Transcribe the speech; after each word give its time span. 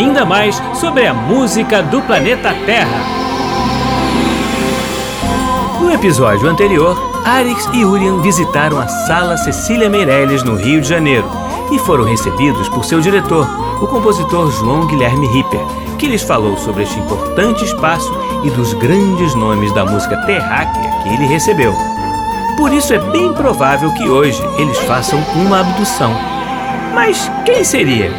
ainda 0.00 0.24
mais 0.24 0.60
sobre 0.74 1.06
a 1.06 1.12
música 1.12 1.82
do 1.82 2.00
planeta 2.00 2.54
Terra. 2.64 3.04
No 5.78 5.92
episódio 5.92 6.48
anterior, 6.48 6.96
Arix 7.24 7.68
e 7.74 7.84
Urian 7.84 8.22
visitaram 8.22 8.78
a 8.78 8.88
Sala 8.88 9.36
Cecília 9.36 9.90
Meirelles 9.90 10.42
no 10.42 10.56
Rio 10.56 10.80
de 10.80 10.88
Janeiro 10.88 11.28
e 11.70 11.78
foram 11.80 12.04
recebidos 12.04 12.66
por 12.70 12.84
seu 12.84 13.00
diretor, 13.00 13.46
o 13.82 13.86
compositor 13.86 14.50
João 14.50 14.86
Guilherme 14.86 15.26
Ripper, 15.26 15.60
que 15.98 16.06
lhes 16.06 16.22
falou 16.22 16.56
sobre 16.56 16.84
este 16.84 16.98
importante 16.98 17.64
espaço 17.64 18.10
e 18.42 18.50
dos 18.50 18.72
grandes 18.74 19.34
nomes 19.34 19.72
da 19.74 19.84
música 19.84 20.16
terráquea 20.24 20.92
que 21.02 21.08
ele 21.10 21.26
recebeu. 21.26 21.74
Por 22.56 22.72
isso 22.72 22.94
é 22.94 22.98
bem 22.98 23.34
provável 23.34 23.92
que 23.92 24.08
hoje 24.08 24.42
eles 24.58 24.78
façam 24.78 25.22
uma 25.36 25.60
abdução. 25.60 26.14
Mas 26.94 27.30
quem 27.44 27.62
seria? 27.62 28.10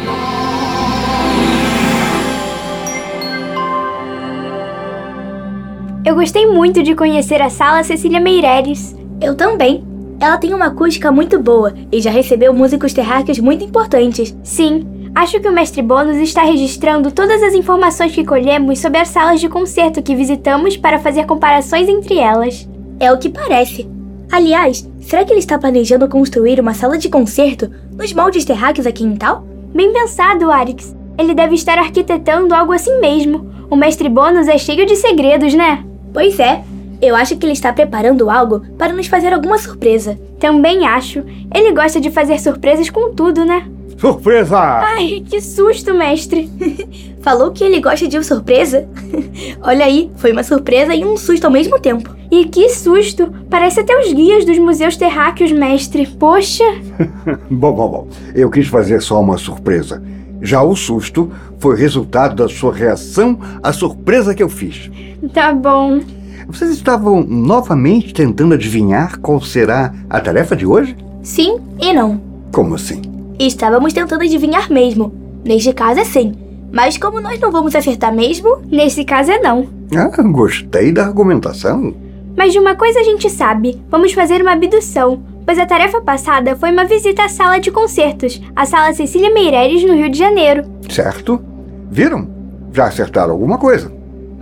Eu 6.04 6.16
gostei 6.16 6.46
muito 6.48 6.82
de 6.82 6.96
conhecer 6.96 7.40
a 7.40 7.48
sala 7.48 7.84
Cecília 7.84 8.18
Meireles. 8.18 8.96
Eu 9.20 9.36
também. 9.36 9.84
Ela 10.18 10.36
tem 10.36 10.52
uma 10.52 10.66
acústica 10.66 11.12
muito 11.12 11.38
boa 11.38 11.72
e 11.92 12.00
já 12.00 12.10
recebeu 12.10 12.52
músicos 12.52 12.92
terráqueos 12.92 13.38
muito 13.38 13.62
importantes. 13.62 14.36
Sim, 14.42 14.84
acho 15.14 15.38
que 15.38 15.48
o 15.48 15.52
mestre 15.52 15.80
Bônus 15.80 16.16
está 16.16 16.42
registrando 16.42 17.12
todas 17.12 17.40
as 17.40 17.54
informações 17.54 18.12
que 18.12 18.24
colhemos 18.24 18.80
sobre 18.80 18.98
as 18.98 19.08
salas 19.08 19.40
de 19.40 19.48
concerto 19.48 20.02
que 20.02 20.16
visitamos 20.16 20.76
para 20.76 20.98
fazer 20.98 21.24
comparações 21.24 21.88
entre 21.88 22.18
elas. 22.18 22.68
É 22.98 23.12
o 23.12 23.18
que 23.18 23.28
parece. 23.28 23.88
Aliás, 24.32 24.88
será 25.00 25.24
que 25.24 25.32
ele 25.32 25.38
está 25.38 25.56
planejando 25.56 26.08
construir 26.08 26.58
uma 26.58 26.74
sala 26.74 26.98
de 26.98 27.08
concerto 27.08 27.70
nos 27.96 28.12
moldes 28.12 28.44
terráqueos 28.44 28.88
aqui 28.88 29.04
em 29.04 29.14
Tal? 29.14 29.44
Bem 29.72 29.92
pensado, 29.92 30.50
Arix. 30.50 30.96
Ele 31.16 31.32
deve 31.32 31.54
estar 31.54 31.78
arquitetando 31.78 32.56
algo 32.56 32.72
assim 32.72 32.98
mesmo. 32.98 33.48
O 33.70 33.76
mestre 33.76 34.08
Bônus 34.08 34.48
é 34.48 34.58
cheio 34.58 34.84
de 34.84 34.96
segredos, 34.96 35.54
né? 35.54 35.84
Pois 36.12 36.38
é. 36.38 36.62
Eu 37.00 37.16
acho 37.16 37.36
que 37.36 37.44
ele 37.44 37.52
está 37.52 37.72
preparando 37.72 38.30
algo 38.30 38.60
para 38.78 38.92
nos 38.92 39.08
fazer 39.08 39.32
alguma 39.32 39.58
surpresa. 39.58 40.16
Também 40.38 40.86
acho. 40.86 41.24
Ele 41.52 41.72
gosta 41.72 42.00
de 42.00 42.10
fazer 42.10 42.38
surpresas 42.38 42.88
com 42.90 43.12
tudo, 43.12 43.44
né? 43.44 43.68
Surpresa! 43.98 44.58
Ai, 44.58 45.22
que 45.28 45.40
susto, 45.40 45.94
mestre! 45.94 46.50
Falou 47.22 47.52
que 47.52 47.62
ele 47.62 47.80
gosta 47.80 48.08
de 48.08 48.16
uma 48.16 48.24
surpresa? 48.24 48.88
Olha 49.62 49.84
aí, 49.84 50.10
foi 50.16 50.32
uma 50.32 50.42
surpresa 50.42 50.92
e 50.92 51.04
um 51.04 51.16
susto 51.16 51.44
ao 51.44 51.52
mesmo 51.52 51.78
tempo. 51.78 52.10
E 52.28 52.46
que 52.46 52.68
susto! 52.68 53.32
Parece 53.48 53.78
até 53.78 53.96
os 53.96 54.12
guias 54.12 54.44
dos 54.44 54.58
museus 54.58 54.96
terráqueos, 54.96 55.52
mestre. 55.52 56.06
Poxa! 56.06 56.64
bom, 57.48 57.72
bom, 57.72 57.88
bom. 57.88 58.08
Eu 58.34 58.50
quis 58.50 58.66
fazer 58.66 59.00
só 59.00 59.20
uma 59.20 59.38
surpresa. 59.38 60.02
Já 60.42 60.60
o 60.62 60.74
susto 60.74 61.30
foi 61.58 61.76
resultado 61.76 62.34
da 62.34 62.48
sua 62.48 62.74
reação 62.74 63.38
à 63.62 63.72
surpresa 63.72 64.34
que 64.34 64.42
eu 64.42 64.48
fiz. 64.48 64.90
Tá 65.32 65.52
bom. 65.52 66.00
Vocês 66.48 66.72
estavam 66.72 67.22
novamente 67.22 68.12
tentando 68.12 68.54
adivinhar 68.54 69.20
qual 69.20 69.40
será 69.40 69.94
a 70.10 70.20
tarefa 70.20 70.56
de 70.56 70.66
hoje? 70.66 70.96
Sim 71.22 71.60
e 71.80 71.92
não. 71.92 72.20
Como 72.52 72.74
assim? 72.74 73.00
Estávamos 73.38 73.92
tentando 73.92 74.24
adivinhar 74.24 74.70
mesmo. 74.70 75.12
Neste 75.44 75.72
caso 75.72 76.00
é 76.00 76.04
sim. 76.04 76.34
Mas 76.72 76.98
como 76.98 77.20
nós 77.20 77.38
não 77.38 77.52
vamos 77.52 77.76
acertar 77.76 78.12
mesmo, 78.12 78.62
nesse 78.70 79.04
caso 79.04 79.30
é 79.30 79.38
não. 79.38 79.68
Ah, 79.94 80.10
gostei 80.22 80.90
da 80.90 81.04
argumentação. 81.04 81.94
Mas 82.36 82.52
de 82.52 82.58
uma 82.58 82.74
coisa 82.74 82.98
a 83.00 83.04
gente 83.04 83.30
sabe: 83.30 83.80
vamos 83.88 84.12
fazer 84.12 84.42
uma 84.42 84.52
abdução. 84.52 85.22
Pois 85.44 85.58
a 85.58 85.66
tarefa 85.66 86.00
passada 86.00 86.56
foi 86.56 86.70
uma 86.70 86.84
visita 86.84 87.24
à 87.24 87.28
sala 87.28 87.58
de 87.58 87.70
concertos, 87.70 88.40
a 88.54 88.64
sala 88.64 88.92
Cecília 88.92 89.32
Meireles, 89.32 89.84
no 89.84 89.94
Rio 89.94 90.08
de 90.08 90.18
Janeiro. 90.18 90.64
Certo. 90.88 91.42
Viram? 91.90 92.28
Já 92.72 92.86
acertaram 92.86 93.32
alguma 93.32 93.58
coisa. 93.58 93.92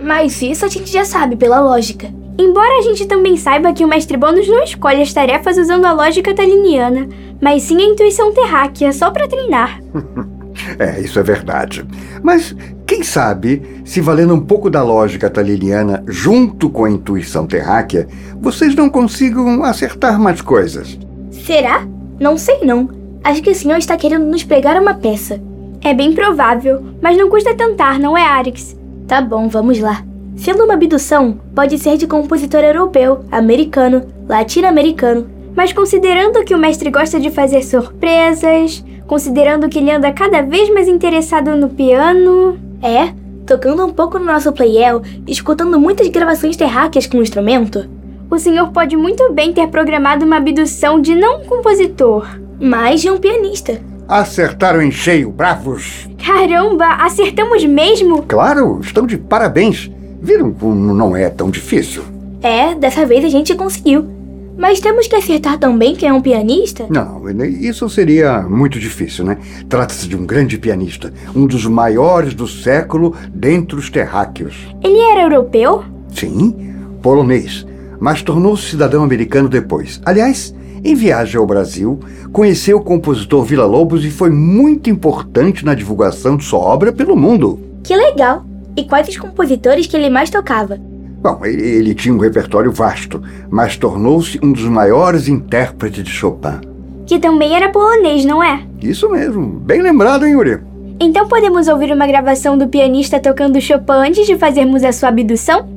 Mas 0.01 0.41
isso 0.41 0.65
a 0.65 0.67
gente 0.67 0.91
já 0.91 1.03
sabe 1.03 1.35
pela 1.35 1.59
lógica. 1.59 2.07
Embora 2.39 2.79
a 2.79 2.81
gente 2.81 3.05
também 3.05 3.35
saiba 3.35 3.73
que 3.73 3.83
o 3.83 3.87
mestre 3.87 4.17
Bônus 4.17 4.47
não 4.47 4.63
escolhe 4.63 5.01
as 5.01 5.13
tarefas 5.13 5.57
usando 5.57 5.85
a 5.85 5.91
lógica 5.91 6.33
taliniana, 6.33 7.07
mas 7.41 7.63
sim 7.63 7.77
a 7.81 7.85
intuição 7.85 8.33
terráquea, 8.33 8.93
só 8.93 9.11
para 9.11 9.27
treinar. 9.27 9.79
é, 10.79 10.99
isso 10.99 11.19
é 11.19 11.23
verdade. 11.23 11.85
Mas 12.21 12.55
quem 12.85 13.03
sabe, 13.03 13.61
se 13.85 14.01
valendo 14.01 14.33
um 14.33 14.39
pouco 14.39 14.69
da 14.69 14.83
lógica 14.83 15.29
taliniana 15.29 16.03
junto 16.07 16.69
com 16.69 16.85
a 16.85 16.89
intuição 16.89 17.47
terráquea, 17.47 18.07
vocês 18.39 18.75
não 18.75 18.89
consigam 18.89 19.63
acertar 19.63 20.19
mais 20.19 20.41
coisas. 20.41 20.99
Será? 21.31 21.87
Não 22.19 22.37
sei 22.37 22.59
não. 22.63 22.89
Acho 23.23 23.41
que 23.41 23.51
o 23.51 23.55
senhor 23.55 23.77
está 23.77 23.95
querendo 23.95 24.25
nos 24.25 24.43
pregar 24.43 24.79
uma 24.81 24.93
peça. 24.93 25.41
É 25.83 25.93
bem 25.93 26.13
provável, 26.13 26.83
mas 27.01 27.17
não 27.17 27.29
custa 27.29 27.55
tentar, 27.55 27.97
não 27.97 28.17
é, 28.17 28.23
Arix? 28.23 28.75
Tá 29.07 29.21
bom, 29.21 29.47
vamos 29.47 29.79
lá. 29.79 30.03
Sendo 30.35 30.63
uma 30.63 30.73
abdução, 30.73 31.39
pode 31.55 31.77
ser 31.77 31.97
de 31.97 32.07
compositor 32.07 32.61
europeu, 32.61 33.23
americano, 33.31 34.05
latino-americano. 34.27 35.27
Mas 35.55 35.73
considerando 35.73 36.43
que 36.43 36.55
o 36.55 36.57
mestre 36.57 36.89
gosta 36.89 37.19
de 37.19 37.29
fazer 37.29 37.63
surpresas, 37.63 38.83
considerando 39.07 39.67
que 39.67 39.79
ele 39.79 39.91
anda 39.91 40.11
cada 40.11 40.41
vez 40.41 40.69
mais 40.73 40.87
interessado 40.87 41.55
no 41.55 41.69
piano. 41.69 42.57
É, 42.81 43.13
tocando 43.45 43.85
um 43.85 43.91
pouco 43.91 44.17
no 44.17 44.25
nosso 44.25 44.51
playel, 44.53 45.01
escutando 45.27 45.79
muitas 45.79 46.07
gravações 46.07 46.55
terráqueas 46.55 47.05
com 47.05 47.17
o 47.17 47.21
instrumento. 47.21 47.87
O 48.29 48.39
senhor 48.39 48.71
pode 48.71 48.95
muito 48.95 49.31
bem 49.33 49.51
ter 49.51 49.67
programado 49.67 50.25
uma 50.25 50.37
abdução 50.37 51.01
de 51.01 51.13
não 51.13 51.41
um 51.41 51.45
compositor, 51.45 52.25
mas 52.59 53.01
de 53.01 53.09
um 53.09 53.17
pianista. 53.17 53.81
Acertaram 54.07 54.81
em 54.81 54.91
cheio, 54.91 55.29
bravos! 55.31 56.07
Caramba, 56.25 56.85
acertamos 56.99 57.65
mesmo? 57.65 58.23
Claro, 58.23 58.79
estão 58.81 59.05
de 59.05 59.17
parabéns. 59.17 59.91
Viram 60.21 60.53
como 60.53 60.93
não 60.93 61.15
é 61.15 61.29
tão 61.29 61.49
difícil? 61.49 62.03
É, 62.41 62.73
dessa 62.73 63.05
vez 63.05 63.25
a 63.25 63.29
gente 63.29 63.53
conseguiu. 63.55 64.20
Mas 64.57 64.79
temos 64.79 65.07
que 65.07 65.15
acertar 65.15 65.57
também 65.57 65.95
quem 65.95 66.09
é 66.09 66.13
um 66.13 66.21
pianista? 66.21 66.85
Não, 66.89 67.21
isso 67.43 67.89
seria 67.89 68.41
muito 68.41 68.79
difícil, 68.79 69.25
né? 69.25 69.37
Trata-se 69.67 70.07
de 70.07 70.15
um 70.15 70.25
grande 70.25 70.57
pianista, 70.57 71.13
um 71.35 71.47
dos 71.47 71.65
maiores 71.65 72.33
do 72.33 72.47
século 72.47 73.15
dentre 73.33 73.77
os 73.77 73.89
terráqueos. 73.89 74.55
Ele 74.83 74.99
era 74.99 75.23
europeu? 75.23 75.83
Sim, 76.13 76.73
polonês, 77.01 77.65
mas 77.99 78.21
tornou-se 78.21 78.69
cidadão 78.69 79.03
americano 79.03 79.47
depois. 79.47 80.01
Aliás, 80.05 80.53
em 80.83 80.95
viagem 80.95 81.37
ao 81.37 81.45
Brasil, 81.45 81.99
conheceu 82.31 82.77
o 82.77 82.83
compositor 82.83 83.43
Vila 83.43 83.65
Lobos 83.65 84.03
e 84.03 84.09
foi 84.09 84.29
muito 84.29 84.89
importante 84.89 85.63
na 85.63 85.75
divulgação 85.75 86.35
de 86.35 86.43
sua 86.43 86.59
obra 86.59 86.91
pelo 86.91 87.15
mundo. 87.15 87.59
Que 87.83 87.95
legal! 87.95 88.45
E 88.75 88.83
quais 88.83 89.07
os 89.07 89.17
compositores 89.17 89.85
que 89.85 89.95
ele 89.95 90.09
mais 90.09 90.29
tocava? 90.29 90.79
Bom, 91.21 91.39
ele, 91.45 91.61
ele 91.61 91.93
tinha 91.93 92.13
um 92.13 92.17
repertório 92.17 92.71
vasto, 92.71 93.21
mas 93.49 93.77
tornou-se 93.77 94.39
um 94.41 94.51
dos 94.51 94.63
maiores 94.63 95.27
intérpretes 95.27 96.03
de 96.03 96.09
Chopin. 96.09 96.59
Que 97.05 97.19
também 97.19 97.55
era 97.55 97.69
polonês, 97.69 98.25
não 98.25 98.43
é? 98.43 98.63
Isso 98.81 99.09
mesmo. 99.09 99.59
Bem 99.59 99.81
lembrado, 99.81 100.25
hein, 100.25 100.33
Yuri? 100.33 100.59
Então 100.99 101.27
podemos 101.27 101.67
ouvir 101.67 101.91
uma 101.91 102.07
gravação 102.07 102.57
do 102.57 102.67
pianista 102.67 103.19
tocando 103.19 103.61
Chopin 103.61 104.07
antes 104.07 104.25
de 104.25 104.35
fazermos 104.35 104.83
a 104.83 104.91
sua 104.91 105.09
abdução? 105.09 105.67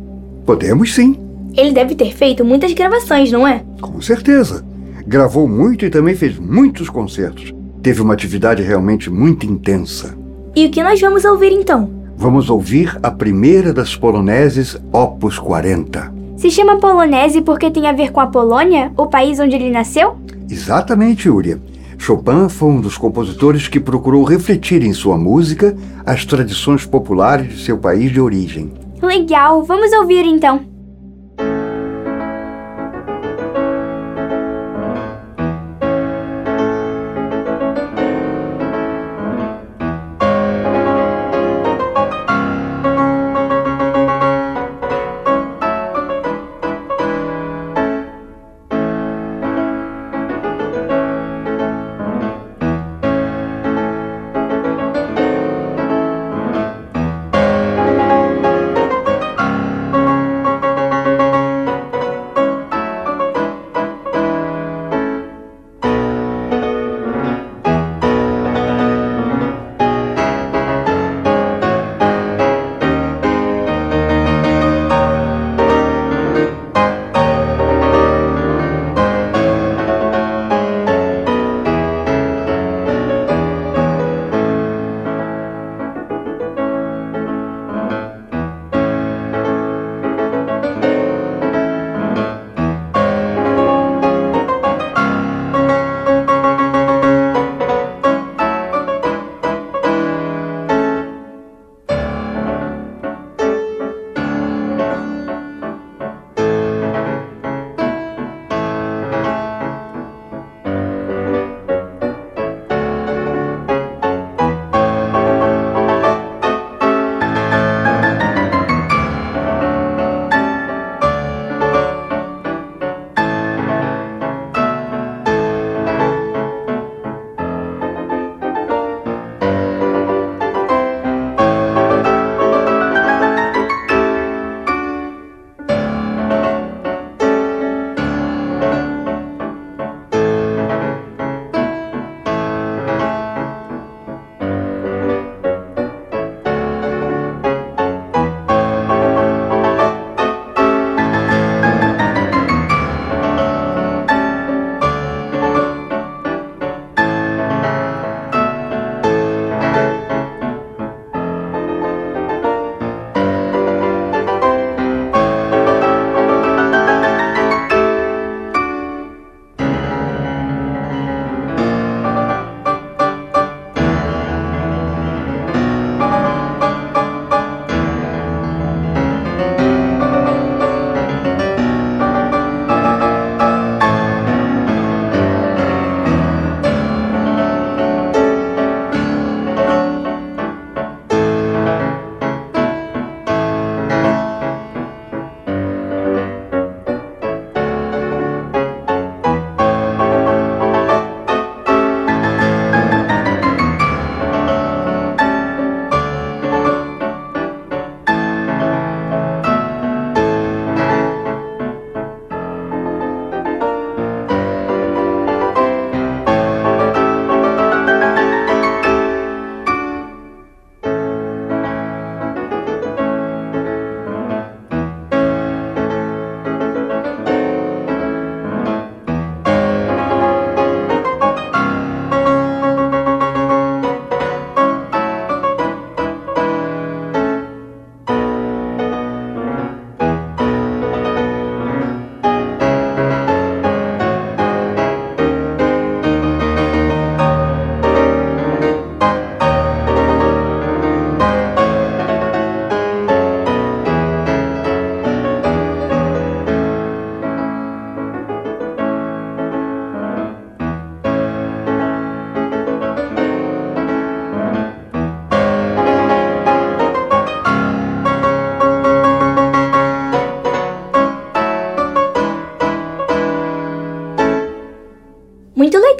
Podemos 0.46 0.94
sim. 0.94 1.18
Ele 1.56 1.72
deve 1.72 1.94
ter 1.94 2.12
feito 2.14 2.44
muitas 2.44 2.72
gravações, 2.72 3.30
não 3.30 3.46
é? 3.46 3.62
Com 3.80 4.00
certeza. 4.00 4.64
Gravou 5.06 5.46
muito 5.46 5.84
e 5.84 5.90
também 5.90 6.14
fez 6.14 6.38
muitos 6.38 6.88
concertos. 6.88 7.52
Teve 7.82 8.00
uma 8.00 8.14
atividade 8.14 8.62
realmente 8.62 9.10
muito 9.10 9.44
intensa. 9.44 10.16
E 10.56 10.66
o 10.66 10.70
que 10.70 10.82
nós 10.82 11.00
vamos 11.00 11.24
ouvir 11.24 11.52
então? 11.52 12.03
Vamos 12.16 12.48
ouvir 12.48 12.98
a 13.02 13.10
primeira 13.10 13.72
das 13.72 13.96
poloneses, 13.96 14.76
Opus 14.92 15.38
40. 15.38 16.12
Se 16.36 16.50
chama 16.50 16.78
polonese 16.78 17.40
porque 17.40 17.70
tem 17.70 17.86
a 17.86 17.92
ver 17.92 18.12
com 18.12 18.20
a 18.20 18.26
Polônia, 18.26 18.92
o 18.96 19.06
país 19.06 19.38
onde 19.40 19.54
ele 19.54 19.70
nasceu? 19.70 20.16
Exatamente, 20.48 21.28
Uri. 21.28 21.60
Chopin 21.98 22.48
foi 22.48 22.68
um 22.68 22.80
dos 22.80 22.98
compositores 22.98 23.68
que 23.68 23.80
procurou 23.80 24.24
refletir 24.24 24.82
em 24.82 24.92
sua 24.92 25.16
música 25.16 25.76
as 26.04 26.24
tradições 26.24 26.84
populares 26.84 27.48
de 27.48 27.64
seu 27.64 27.78
país 27.78 28.12
de 28.12 28.20
origem. 28.20 28.72
Legal, 29.02 29.62
vamos 29.62 29.92
ouvir 29.92 30.24
então. 30.26 30.73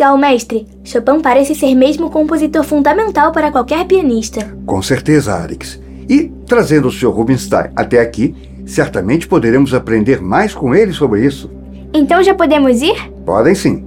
Legal, 0.05 0.19
mestre. 0.19 0.67
Chopin 0.85 1.21
parece 1.21 1.55
ser 1.55 1.75
mesmo 1.75 2.07
um 2.07 2.11
compositor 2.11 2.63
fundamental 2.63 3.33
para 3.33 3.51
qualquer 3.51 3.87
pianista. 3.87 4.47
Com 4.67 4.83
certeza, 4.83 5.35
Arix. 5.35 5.81
E, 6.09 6.31
trazendo 6.47 6.89
o 6.89 6.93
Sr. 6.93 7.09
Rubinstein 7.09 7.71
até 7.75 8.01
aqui, 8.01 8.35
certamente 8.67 9.27
poderemos 9.27 9.73
aprender 9.73 10.21
mais 10.21 10.55
com 10.55 10.75
ele 10.75 10.93
sobre 10.93 11.25
isso. 11.25 11.51
Então 11.95 12.23
já 12.23 12.35
podemos 12.35 12.83
ir? 12.83 13.11
Podem 13.25 13.55
sim. 13.55 13.83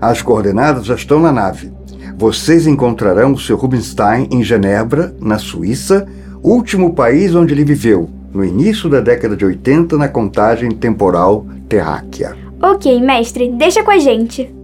As 0.00 0.20
coordenadas 0.20 0.84
já 0.84 0.94
estão 0.94 1.20
na 1.20 1.32
nave. 1.32 1.72
Vocês 2.18 2.66
encontrarão 2.66 3.32
o 3.32 3.38
Sr. 3.38 3.54
Rubinstein 3.54 4.28
em 4.30 4.42
Genebra, 4.42 5.14
na 5.18 5.38
Suíça, 5.38 6.06
último 6.42 6.92
país 6.92 7.34
onde 7.34 7.54
ele 7.54 7.64
viveu, 7.64 8.10
no 8.32 8.44
início 8.44 8.90
da 8.90 9.00
década 9.00 9.34
de 9.34 9.44
80 9.44 9.96
na 9.96 10.08
contagem 10.08 10.70
temporal 10.70 11.46
terráquea. 11.68 12.36
Ok, 12.60 13.00
mestre, 13.00 13.50
deixa 13.50 13.82
com 13.82 13.90
a 13.90 13.98
gente. 13.98 14.61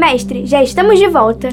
Mestre, 0.00 0.46
já 0.46 0.62
estamos 0.62 0.98
de 0.98 1.06
volta. 1.06 1.48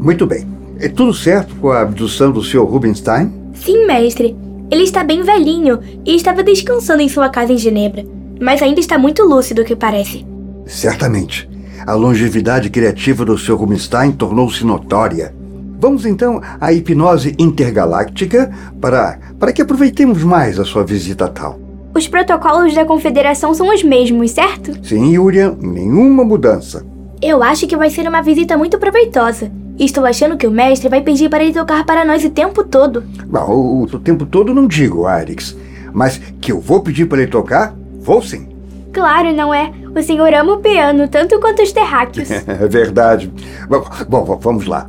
Muito 0.00 0.24
bem. 0.24 0.46
É 0.78 0.88
tudo 0.88 1.12
certo 1.12 1.56
com 1.56 1.70
a 1.70 1.82
abdução 1.82 2.30
do 2.30 2.40
Sr. 2.40 2.64
Rubinstein? 2.64 3.32
Sim, 3.52 3.84
mestre. 3.84 4.36
Ele 4.70 4.84
está 4.84 5.02
bem 5.02 5.22
velhinho 5.22 5.80
e 6.06 6.14
estava 6.14 6.42
descansando 6.42 7.02
em 7.02 7.08
sua 7.08 7.28
casa 7.28 7.52
em 7.52 7.58
Genebra, 7.58 8.06
mas 8.40 8.62
ainda 8.62 8.78
está 8.78 8.96
muito 8.96 9.24
lúcido, 9.24 9.64
que 9.64 9.74
parece. 9.74 10.24
Certamente. 10.64 11.50
A 11.84 11.94
longevidade 11.94 12.70
criativa 12.70 13.24
do 13.24 13.36
Sr. 13.36 13.54
Rubinstein 13.54 14.12
tornou-se 14.12 14.64
notória. 14.64 15.34
Vamos 15.80 16.06
então 16.06 16.40
à 16.60 16.72
hipnose 16.72 17.34
intergaláctica 17.38 18.52
para, 18.80 19.18
para 19.38 19.52
que 19.52 19.62
aproveitemos 19.62 20.22
mais 20.22 20.60
a 20.60 20.64
sua 20.64 20.84
visita 20.84 21.26
tal. 21.28 21.58
Os 21.94 22.06
protocolos 22.06 22.74
da 22.74 22.84
Confederação 22.84 23.54
são 23.54 23.74
os 23.74 23.82
mesmos, 23.82 24.30
certo? 24.30 24.72
Sim, 24.86 25.14
Yurian, 25.14 25.56
nenhuma 25.60 26.24
mudança. 26.24 26.84
Eu 27.20 27.42
acho 27.42 27.66
que 27.66 27.76
vai 27.76 27.90
ser 27.90 28.08
uma 28.08 28.22
visita 28.22 28.56
muito 28.56 28.78
proveitosa. 28.78 29.50
Estou 29.76 30.04
achando 30.04 30.36
que 30.36 30.46
o 30.46 30.50
mestre 30.50 30.88
vai 30.88 31.00
pedir 31.00 31.28
para 31.28 31.42
ele 31.42 31.52
tocar 31.52 31.84
para 31.84 32.04
nós 32.04 32.24
o 32.24 32.30
tempo 32.30 32.62
todo. 32.64 33.02
Bom, 33.26 33.46
o, 33.50 33.82
o 33.82 33.98
tempo 33.98 34.24
todo 34.24 34.54
não 34.54 34.66
digo, 34.66 35.06
Arix. 35.06 35.56
Mas 35.92 36.18
que 36.40 36.52
eu 36.52 36.60
vou 36.60 36.80
pedir 36.80 37.06
para 37.06 37.22
ele 37.22 37.30
tocar, 37.30 37.74
vou 38.00 38.22
sim. 38.22 38.48
Claro, 38.92 39.32
não 39.34 39.52
é? 39.52 39.72
O 39.94 40.02
senhor 40.02 40.32
ama 40.32 40.54
o 40.54 40.58
piano 40.58 41.08
tanto 41.08 41.40
quanto 41.40 41.62
os 41.62 41.72
terráqueos. 41.72 42.28
É 42.46 42.66
verdade. 42.68 43.32
Bom, 43.68 43.84
bom, 44.08 44.38
vamos 44.40 44.66
lá. 44.66 44.88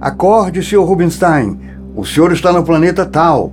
Acorde, 0.00 0.62
Sr. 0.62 0.84
Rubinstein. 0.84 1.58
O 1.96 2.04
senhor 2.04 2.32
está 2.32 2.52
no 2.52 2.62
planeta 2.62 3.06
tal. 3.06 3.52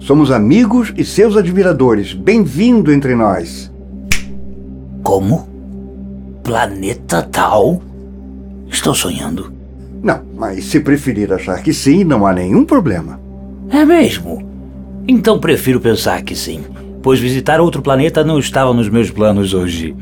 Somos 0.00 0.30
amigos 0.30 0.92
e 0.96 1.04
seus 1.04 1.36
admiradores. 1.36 2.12
Bem-vindo 2.12 2.92
entre 2.92 3.14
nós. 3.14 3.72
Como? 5.02 5.47
Planeta 6.48 7.20
tal? 7.30 7.82
Estou 8.70 8.94
sonhando. 8.94 9.52
Não, 10.02 10.22
mas 10.34 10.64
se 10.64 10.80
preferir 10.80 11.30
achar 11.30 11.62
que 11.62 11.74
sim, 11.74 12.04
não 12.04 12.26
há 12.26 12.32
nenhum 12.32 12.64
problema. 12.64 13.20
É 13.68 13.84
mesmo? 13.84 14.42
Então 15.06 15.38
prefiro 15.38 15.78
pensar 15.78 16.22
que 16.22 16.34
sim, 16.34 16.62
pois 17.02 17.20
visitar 17.20 17.60
outro 17.60 17.82
planeta 17.82 18.24
não 18.24 18.38
estava 18.38 18.72
nos 18.72 18.88
meus 18.88 19.10
planos 19.10 19.52
hoje. 19.52 19.94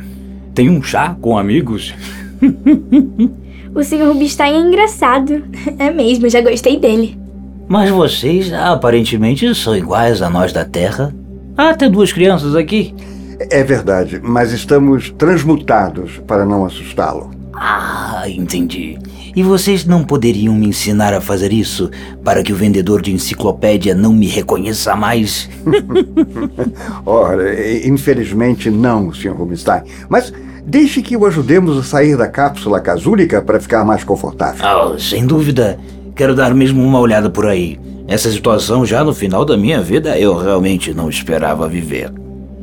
Tem 0.54 0.70
um 0.70 0.80
chá 0.80 1.16
com 1.20 1.36
amigos? 1.36 1.92
o 3.74 3.82
Sr. 3.82 4.06
Rubinstein 4.06 4.54
é 4.54 4.68
engraçado. 4.68 5.42
É 5.80 5.90
mesmo, 5.90 6.28
já 6.28 6.40
gostei 6.40 6.78
dele. 6.78 7.18
Mas 7.66 7.90
vocês 7.90 8.52
aparentemente 8.52 9.52
são 9.52 9.76
iguais 9.76 10.22
a 10.22 10.30
nós 10.30 10.52
da 10.52 10.64
Terra. 10.64 11.12
Há 11.56 11.70
até 11.70 11.88
duas 11.88 12.12
crianças 12.12 12.54
aqui. 12.54 12.94
É 13.38 13.62
verdade, 13.62 14.20
mas 14.22 14.52
estamos 14.52 15.10
transmutados 15.10 16.20
para 16.26 16.44
não 16.44 16.64
assustá-lo. 16.64 17.30
Ah, 17.54 18.24
entendi. 18.26 18.98
E 19.34 19.42
vocês 19.42 19.84
não 19.84 20.04
poderiam 20.04 20.54
me 20.54 20.68
ensinar 20.68 21.12
a 21.12 21.20
fazer 21.20 21.52
isso 21.52 21.90
para 22.24 22.42
que 22.42 22.52
o 22.52 22.56
vendedor 22.56 23.02
de 23.02 23.12
enciclopédia 23.12 23.94
não 23.94 24.12
me 24.12 24.26
reconheça 24.26 24.96
mais? 24.96 25.48
Ora, 27.04 27.52
infelizmente 27.86 28.70
não, 28.70 29.12
Sr. 29.12 29.32
Rubinstein. 29.32 29.82
Mas 30.08 30.32
deixe 30.64 31.02
que 31.02 31.16
o 31.16 31.26
ajudemos 31.26 31.76
a 31.78 31.82
sair 31.82 32.16
da 32.16 32.28
cápsula 32.28 32.80
casúlica 32.80 33.42
para 33.42 33.60
ficar 33.60 33.84
mais 33.84 34.04
confortável. 34.04 34.64
Oh, 34.64 34.98
sem 34.98 35.26
dúvida. 35.26 35.78
Quero 36.14 36.34
dar 36.34 36.54
mesmo 36.54 36.82
uma 36.82 36.98
olhada 36.98 37.28
por 37.28 37.46
aí. 37.46 37.78
Essa 38.08 38.30
situação 38.30 38.86
já 38.86 39.04
no 39.04 39.12
final 39.12 39.44
da 39.44 39.56
minha 39.56 39.82
vida 39.82 40.18
eu 40.18 40.36
realmente 40.36 40.94
não 40.94 41.10
esperava 41.10 41.68
viver. 41.68 42.10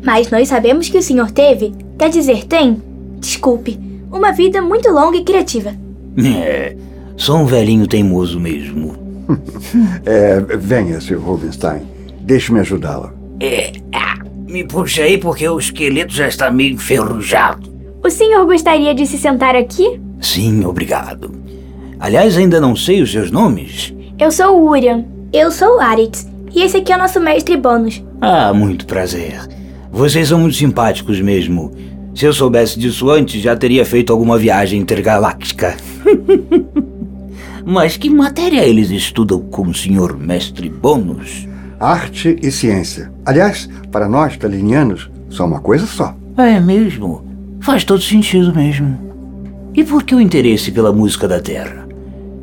Mas 0.04 0.30
nós 0.30 0.50
sabemos 0.50 0.90
que 0.90 0.98
o 0.98 1.02
senhor 1.02 1.32
teve, 1.32 1.74
quer 1.98 2.10
dizer, 2.10 2.44
tem, 2.46 2.82
desculpe, 3.20 3.80
uma 4.12 4.32
vida 4.32 4.62
muito 4.62 4.90
longa 4.90 5.18
e 5.18 5.24
criativa. 5.24 5.74
É, 6.18 6.76
sou 7.18 7.38
um 7.38 7.46
velhinho 7.46 7.88
teimoso 7.88 8.40
mesmo. 8.40 8.96
é, 10.06 10.40
venha, 10.58 11.00
Sr. 11.00 11.18
Rubinstein. 11.18 11.82
Deixe-me 12.22 12.60
ajudá-lo. 12.60 13.12
É, 13.40 13.72
ah, 13.94 14.20
me 14.48 14.64
puxe 14.64 15.02
aí 15.02 15.18
porque 15.18 15.48
o 15.48 15.58
esqueleto 15.58 16.14
já 16.14 16.28
está 16.28 16.52
meio 16.52 16.76
enferrujado. 16.76 17.74
O 18.04 18.10
senhor 18.10 18.46
gostaria 18.46 18.94
de 18.94 19.08
se 19.08 19.18
sentar 19.18 19.56
aqui? 19.56 20.00
Sim, 20.22 20.66
obrigado. 20.66 21.34
Aliás, 22.00 22.38
ainda 22.38 22.60
não 22.60 22.76
sei 22.76 23.02
os 23.02 23.12
seus 23.12 23.32
nomes. 23.32 23.94
Eu 24.20 24.32
sou 24.32 24.60
o 24.60 24.70
Urian. 24.70 25.06
Eu 25.32 25.50
sou 25.50 25.78
o 25.78 25.80
Aritz. 25.80 26.28
E 26.54 26.62
esse 26.62 26.78
aqui 26.78 26.92
é 26.92 26.96
o 26.96 27.00
nosso 27.00 27.20
mestre 27.20 27.58
Bônus. 27.58 28.04
Ah, 28.22 28.54
muito 28.54 28.86
prazer. 28.86 29.40
Vocês 29.94 30.30
são 30.30 30.40
muito 30.40 30.56
simpáticos 30.56 31.22
mesmo. 31.22 31.72
Se 32.16 32.26
eu 32.26 32.34
soubesse 32.34 32.80
disso 32.80 33.12
antes, 33.12 33.40
já 33.40 33.56
teria 33.56 33.86
feito 33.86 34.12
alguma 34.12 34.40
viagem 34.40 34.82
intergaláctica. 34.82 35.78
Mas 37.64 37.96
que 37.96 38.10
matéria 38.10 38.66
eles 38.66 38.90
estudam 38.90 39.40
com 39.40 39.68
o 39.68 39.74
senhor 39.74 40.18
mestre 40.18 40.68
Bônus? 40.68 41.48
Arte 41.80 42.36
e 42.42 42.50
ciência. 42.52 43.14
Aliás, 43.24 43.70
para 43.92 44.10
nós, 44.10 44.36
talinianos, 44.36 45.12
são 45.30 45.46
uma 45.46 45.60
coisa 45.60 45.86
só. 45.86 46.16
É 46.38 46.60
mesmo? 46.60 47.24
Faz 47.62 47.84
todo 47.84 48.02
sentido 48.02 48.52
mesmo. 48.54 48.98
E 49.76 49.84
por 49.84 50.02
que 50.02 50.16
o 50.16 50.20
interesse 50.20 50.72
pela 50.72 50.92
música 50.92 51.28
da 51.28 51.40
Terra? 51.40 51.88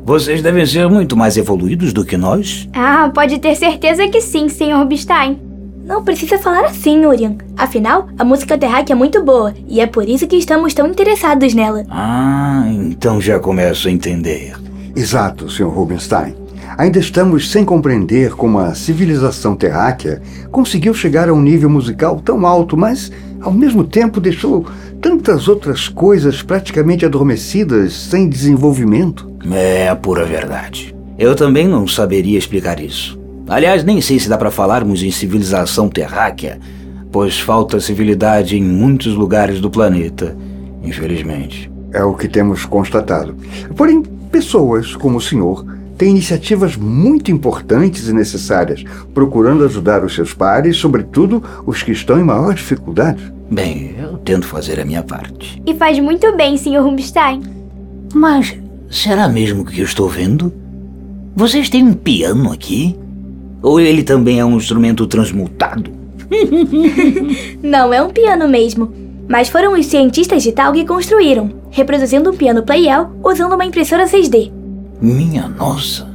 Vocês 0.05 0.41
devem 0.41 0.65
ser 0.65 0.87
muito 0.89 1.17
mais 1.17 1.35
evoluídos 1.35 1.91
do 1.91 2.05
que 2.05 2.15
nós. 2.15 2.69
Ah, 2.73 3.11
pode 3.13 3.39
ter 3.39 3.55
certeza 3.55 4.07
que 4.07 4.21
sim, 4.21 4.47
Sr. 4.47 4.77
Rubinstein. 4.77 5.50
Não 5.83 6.03
precisa 6.03 6.37
falar 6.37 6.65
assim, 6.65 7.05
Urian. 7.05 7.35
Afinal, 7.57 8.07
a 8.17 8.23
música 8.23 8.57
terráquea 8.57 8.93
é 8.93 8.95
muito 8.95 9.23
boa 9.23 9.53
e 9.67 9.81
é 9.81 9.87
por 9.87 10.07
isso 10.07 10.27
que 10.27 10.35
estamos 10.35 10.73
tão 10.73 10.87
interessados 10.87 11.53
nela. 11.53 11.83
Ah, 11.89 12.65
então 12.73 13.19
já 13.19 13.39
começo 13.39 13.87
a 13.87 13.91
entender. 13.91 14.55
Exato, 14.95 15.49
Sr. 15.49 15.69
Rubinstein. 15.69 16.35
Ainda 16.77 16.99
estamos 16.99 17.51
sem 17.51 17.65
compreender 17.65 18.33
como 18.33 18.59
a 18.59 18.73
civilização 18.73 19.55
terráquea 19.55 20.21
conseguiu 20.49 20.93
chegar 20.93 21.29
a 21.29 21.33
um 21.33 21.41
nível 21.41 21.69
musical 21.69 22.19
tão 22.23 22.45
alto, 22.45 22.77
mas 22.77 23.11
ao 23.41 23.51
mesmo 23.51 23.83
tempo 23.83 24.21
deixou 24.21 24.65
tantas 25.01 25.47
outras 25.47 25.87
coisas 25.89 26.41
praticamente 26.41 27.05
adormecidas, 27.05 27.93
sem 27.93 28.29
desenvolvimento. 28.29 29.29
É 29.51 29.89
a 29.89 29.95
pura 29.95 30.25
verdade. 30.25 30.95
Eu 31.17 31.35
também 31.35 31.67
não 31.67 31.87
saberia 31.87 32.37
explicar 32.37 32.79
isso. 32.79 33.20
Aliás, 33.51 33.83
nem 33.83 33.99
sei 33.99 34.17
se 34.17 34.29
dá 34.29 34.37
para 34.37 34.49
falarmos 34.49 35.03
em 35.03 35.11
civilização 35.11 35.89
terráquea, 35.89 36.57
pois 37.11 37.37
falta 37.37 37.81
civilidade 37.81 38.55
em 38.55 38.63
muitos 38.63 39.13
lugares 39.13 39.59
do 39.59 39.69
planeta, 39.69 40.37
infelizmente. 40.81 41.69
É 41.91 42.01
o 42.01 42.13
que 42.13 42.29
temos 42.29 42.63
constatado. 42.63 43.35
Porém, 43.75 44.03
pessoas 44.31 44.95
como 44.95 45.17
o 45.17 45.21
senhor 45.21 45.65
têm 45.97 46.11
iniciativas 46.11 46.77
muito 46.77 47.29
importantes 47.29 48.07
e 48.07 48.13
necessárias, 48.13 48.85
procurando 49.13 49.65
ajudar 49.65 50.01
os 50.05 50.15
seus 50.15 50.33
pares, 50.33 50.77
sobretudo 50.77 51.43
os 51.65 51.83
que 51.83 51.91
estão 51.91 52.17
em 52.17 52.23
maior 52.23 52.53
dificuldade. 52.53 53.33
Bem, 53.51 53.95
eu 53.99 54.17
tento 54.19 54.47
fazer 54.47 54.79
a 54.79 54.85
minha 54.85 55.03
parte. 55.03 55.61
E 55.67 55.75
faz 55.75 55.99
muito 55.99 56.33
bem, 56.37 56.55
Sr. 56.55 56.81
Rubinstein. 56.81 57.41
Mas 58.13 58.57
será 58.89 59.27
mesmo 59.27 59.65
que 59.65 59.81
eu 59.81 59.85
estou 59.85 60.07
vendo? 60.07 60.53
Vocês 61.35 61.69
têm 61.69 61.83
um 61.83 61.93
piano 61.93 62.49
aqui? 62.53 62.97
Ou 63.61 63.79
ele 63.79 64.03
também 64.03 64.39
é 64.39 64.45
um 64.45 64.57
instrumento 64.57 65.05
transmutado? 65.07 65.91
Não 67.61 67.93
é 67.93 68.01
um 68.01 68.09
piano 68.09 68.47
mesmo. 68.47 68.91
Mas 69.27 69.49
foram 69.49 69.79
os 69.79 69.85
cientistas 69.85 70.43
de 70.43 70.51
tal 70.51 70.73
que 70.73 70.85
construíram, 70.85 71.51
reproduzindo 71.69 72.31
um 72.31 72.35
piano 72.35 72.63
Playel 72.63 73.11
usando 73.23 73.53
uma 73.53 73.65
impressora 73.65 74.05
6D. 74.05 74.51
Minha 74.99 75.47
nossa! 75.47 76.09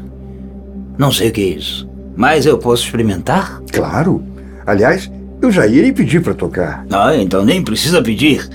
Não 0.99 1.11
sei 1.13 1.29
o 1.29 1.33
que 1.33 1.41
é 1.41 1.59
isso, 1.59 1.89
mas 2.17 2.47
eu 2.47 2.59
posso 2.59 2.85
experimentar? 2.85 3.63
Claro. 3.73 4.23
Aliás, 4.67 5.11
eu 5.41 5.51
já 5.51 5.67
lhe 5.67 5.93
pedir 5.93 6.23
para 6.23 6.35
tocar. 6.35 6.87
Ah, 6.91 7.15
então 7.17 7.45
nem 7.45 7.63
precisa 7.63 8.03
pedir. 8.03 8.49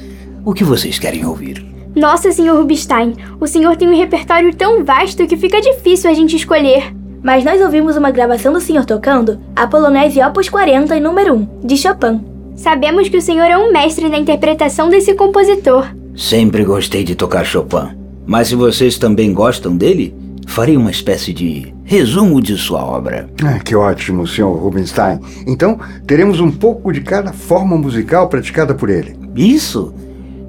O 0.44 0.54
que 0.54 0.64
vocês 0.64 0.98
querem 0.98 1.26
ouvir? 1.26 1.66
Nossa, 1.96 2.32
Sr. 2.32 2.56
Rubinstein, 2.56 3.16
o 3.40 3.46
senhor 3.46 3.76
tem 3.76 3.88
um 3.88 3.98
repertório 3.98 4.54
tão 4.56 4.84
vasto 4.84 5.28
que 5.28 5.38
fica 5.38 5.62
difícil 5.62 6.10
a 6.10 6.14
gente 6.14 6.36
escolher. 6.36 6.94
Mas 7.24 7.44
nós 7.46 7.62
ouvimos 7.62 7.96
uma 7.96 8.10
gravação 8.10 8.52
do 8.52 8.60
senhor 8.60 8.84
tocando 8.84 9.40
a 9.56 9.68
Polonese 9.68 10.22
Opus 10.24 10.50
40 10.50 10.98
em 10.98 11.00
número 11.00 11.36
1, 11.36 11.60
de 11.64 11.78
Chopin. 11.78 12.20
Sabemos 12.56 13.10
que 13.10 13.18
o 13.18 13.22
senhor 13.22 13.46
é 13.46 13.58
um 13.58 13.72
mestre 13.72 14.10
na 14.10 14.18
interpretação 14.18 14.90
desse 14.90 15.14
compositor. 15.14 15.88
Sempre 16.16 16.64
gostei 16.64 17.04
de 17.04 17.14
tocar 17.14 17.46
Chopin. 17.46 17.96
Mas 18.26 18.48
se 18.48 18.56
vocês 18.56 18.98
também 18.98 19.34
gostam 19.34 19.78
dele, 19.78 20.16
farei 20.48 20.76
uma 20.76 20.90
espécie 20.90 21.32
de 21.32 21.74
resumo 21.84 22.42
de 22.42 22.58
sua 22.58 22.84
obra. 22.84 23.30
Ah, 23.44 23.60
que 23.60 23.76
ótimo, 23.76 24.26
Sr. 24.26 24.44
Rubinstein. 24.44 25.20
Então, 25.46 25.80
teremos 26.08 26.40
um 26.40 26.52
pouco 26.52 26.92
de 26.92 27.02
cada 27.02 27.32
forma 27.32 27.78
musical 27.78 28.30
praticada 28.30 28.74
por 28.74 28.90
ele. 28.90 29.16
Isso! 29.36 29.94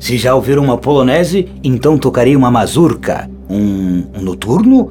Se 0.01 0.17
já 0.17 0.35
ouviram 0.35 0.65
uma 0.65 0.79
polonese, 0.79 1.49
então 1.63 1.99
tocarei 1.99 2.35
uma 2.35 2.51
mazurca, 2.51 3.31
um, 3.49 4.05
um 4.15 4.23
noturno 4.23 4.91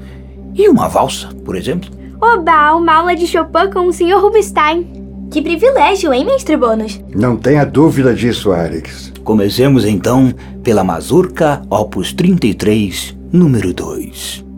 e 0.56 0.68
uma 0.70 0.88
valsa, 0.88 1.30
por 1.46 1.56
exemplo. 1.56 1.90
Oba, 2.22 2.76
uma 2.76 2.94
aula 2.94 3.16
de 3.16 3.26
Chopin 3.26 3.70
com 3.74 3.88
o 3.88 3.94
Sr. 3.94 4.20
Rubinstein. 4.20 4.88
Que 5.32 5.42
privilégio, 5.42 6.14
hein, 6.14 6.26
mestre 6.26 6.58
Bônus? 6.58 7.02
Não 7.16 7.38
tenha 7.38 7.66
dúvida 7.66 8.14
disso, 8.14 8.52
Alex. 8.52 9.14
Comecemos 9.24 9.86
então 9.86 10.34
pela 10.62 10.84
mazurca, 10.84 11.62
opus 11.70 12.12
33, 12.14 13.18
número 13.32 13.74
2. 13.74 14.51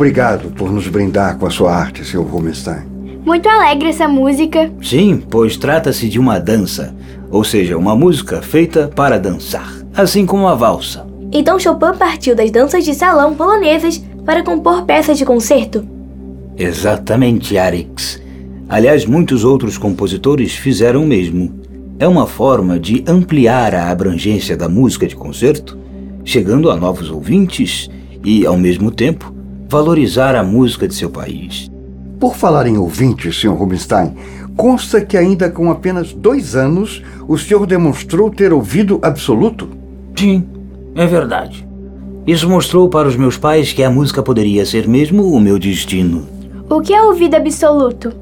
Obrigado 0.00 0.48
por 0.52 0.72
nos 0.72 0.88
brindar 0.88 1.36
com 1.36 1.44
a 1.44 1.50
sua 1.50 1.74
arte, 1.74 2.02
Sr. 2.02 2.22
Rubenstein. 2.22 2.86
Muito 3.22 3.46
alegre 3.46 3.90
essa 3.90 4.08
música. 4.08 4.72
Sim, 4.80 5.22
pois 5.28 5.58
trata-se 5.58 6.08
de 6.08 6.18
uma 6.18 6.38
dança, 6.38 6.96
ou 7.30 7.44
seja, 7.44 7.76
uma 7.76 7.94
música 7.94 8.40
feita 8.40 8.90
para 8.96 9.18
dançar, 9.18 9.70
assim 9.94 10.24
como 10.24 10.48
a 10.48 10.54
valsa. 10.54 11.06
Então 11.30 11.58
Chopin 11.58 11.98
partiu 11.98 12.34
das 12.34 12.50
danças 12.50 12.82
de 12.82 12.94
salão 12.94 13.34
polonesas 13.34 14.02
para 14.24 14.42
compor 14.42 14.86
peças 14.86 15.18
de 15.18 15.26
concerto. 15.26 15.86
Exatamente, 16.56 17.58
Arix. 17.58 18.22
Aliás, 18.70 19.04
muitos 19.04 19.44
outros 19.44 19.76
compositores 19.76 20.54
fizeram 20.54 21.02
o 21.02 21.06
mesmo. 21.06 21.60
É 21.98 22.08
uma 22.08 22.26
forma 22.26 22.80
de 22.80 23.04
ampliar 23.06 23.74
a 23.74 23.90
abrangência 23.90 24.56
da 24.56 24.66
música 24.66 25.06
de 25.06 25.14
concerto, 25.14 25.76
chegando 26.24 26.70
a 26.70 26.76
novos 26.76 27.10
ouvintes 27.10 27.90
e, 28.24 28.46
ao 28.46 28.56
mesmo 28.56 28.90
tempo, 28.90 29.38
valorizar 29.70 30.34
a 30.34 30.42
música 30.42 30.88
de 30.88 30.94
seu 30.96 31.08
país. 31.08 31.70
Por 32.18 32.34
falar 32.34 32.66
em 32.66 32.76
ouvintes, 32.76 33.38
Sr. 33.38 33.54
Rubinstein, 33.54 34.16
consta 34.56 35.00
que 35.00 35.16
ainda 35.16 35.48
com 35.48 35.70
apenas 35.70 36.12
dois 36.12 36.56
anos 36.56 37.00
o 37.28 37.38
senhor 37.38 37.64
demonstrou 37.66 38.30
ter 38.30 38.52
ouvido 38.52 38.98
absoluto? 39.00 39.68
Sim, 40.16 40.44
é 40.96 41.06
verdade. 41.06 41.64
Isso 42.26 42.48
mostrou 42.48 42.88
para 42.88 43.06
os 43.06 43.14
meus 43.14 43.38
pais 43.38 43.72
que 43.72 43.84
a 43.84 43.90
música 43.90 44.24
poderia 44.24 44.66
ser 44.66 44.88
mesmo 44.88 45.32
o 45.32 45.40
meu 45.40 45.56
destino. 45.56 46.26
O 46.68 46.80
que 46.80 46.92
é 46.92 47.00
ouvido 47.00 47.36
absoluto? 47.36 48.12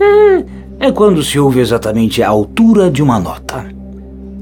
É, 0.00 0.86
é 0.86 0.92
quando 0.92 1.22
se 1.22 1.38
ouve 1.38 1.60
exatamente 1.60 2.22
a 2.22 2.28
altura 2.30 2.90
de 2.90 3.02
uma 3.02 3.20
nota. 3.20 3.66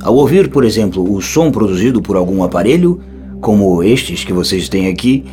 Ao 0.01 0.15
ouvir, 0.15 0.51
por 0.51 0.65
exemplo, 0.65 1.13
o 1.13 1.21
som 1.21 1.51
produzido 1.51 2.01
por 2.01 2.15
algum 2.15 2.45
aparelho, 2.45 3.01
como 3.41 3.83
estes 3.83 4.23
que 4.23 4.33
vocês 4.33 4.69
têm 4.69 4.87
aqui, 4.87 5.25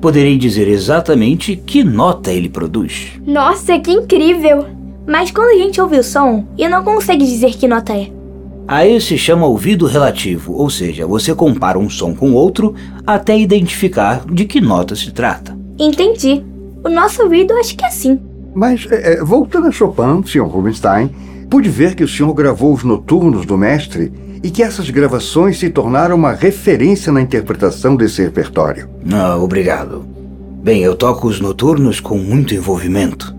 poderei 0.00 0.36
dizer 0.38 0.68
exatamente 0.68 1.56
que 1.56 1.84
nota 1.84 2.32
ele 2.32 2.48
produz. 2.48 3.12
Nossa, 3.26 3.78
que 3.78 3.90
incrível! 3.90 4.66
Mas 5.06 5.30
quando 5.30 5.50
a 5.50 5.62
gente 5.62 5.80
ouve 5.80 5.98
o 5.98 6.04
som 6.04 6.46
e 6.56 6.68
não 6.68 6.84
consegue 6.84 7.24
dizer 7.24 7.56
que 7.56 7.66
nota 7.66 7.92
é. 7.92 8.10
Aí 8.68 9.00
se 9.00 9.18
chama 9.18 9.46
ouvido 9.46 9.86
relativo, 9.86 10.54
ou 10.54 10.70
seja, 10.70 11.06
você 11.06 11.34
compara 11.34 11.78
um 11.78 11.90
som 11.90 12.14
com 12.14 12.32
outro 12.32 12.74
até 13.04 13.36
identificar 13.36 14.24
de 14.24 14.44
que 14.44 14.60
nota 14.60 14.94
se 14.94 15.10
trata. 15.10 15.58
Entendi. 15.78 16.44
O 16.84 16.88
nosso 16.88 17.22
ouvido 17.22 17.52
acho 17.54 17.76
que 17.76 17.84
é 17.84 17.88
assim. 17.88 18.20
Mas, 18.54 18.86
é, 18.90 19.14
é, 19.14 19.24
voltando 19.24 19.66
a 19.66 19.72
Chopin, 19.72 20.22
Sr. 20.24 20.46
Rubinstein, 20.46 21.10
pude 21.50 21.68
ver 21.68 21.94
que 21.94 22.04
o 22.04 22.08
senhor 22.08 22.32
gravou 22.32 22.72
os 22.72 22.84
noturnos 22.84 23.44
do 23.44 23.58
mestre 23.58 24.12
e 24.42 24.50
que 24.50 24.62
essas 24.62 24.88
gravações 24.90 25.58
se 25.58 25.68
tornaram 25.70 26.16
uma 26.16 26.32
referência 26.32 27.12
na 27.12 27.20
interpretação 27.20 27.96
desse 27.96 28.22
repertório. 28.22 28.88
Ah, 29.12 29.36
obrigado. 29.36 30.04
Bem, 30.62 30.82
eu 30.82 30.94
toco 30.94 31.26
os 31.26 31.40
noturnos 31.40 32.00
com 32.00 32.18
muito 32.18 32.54
envolvimento. 32.54 33.34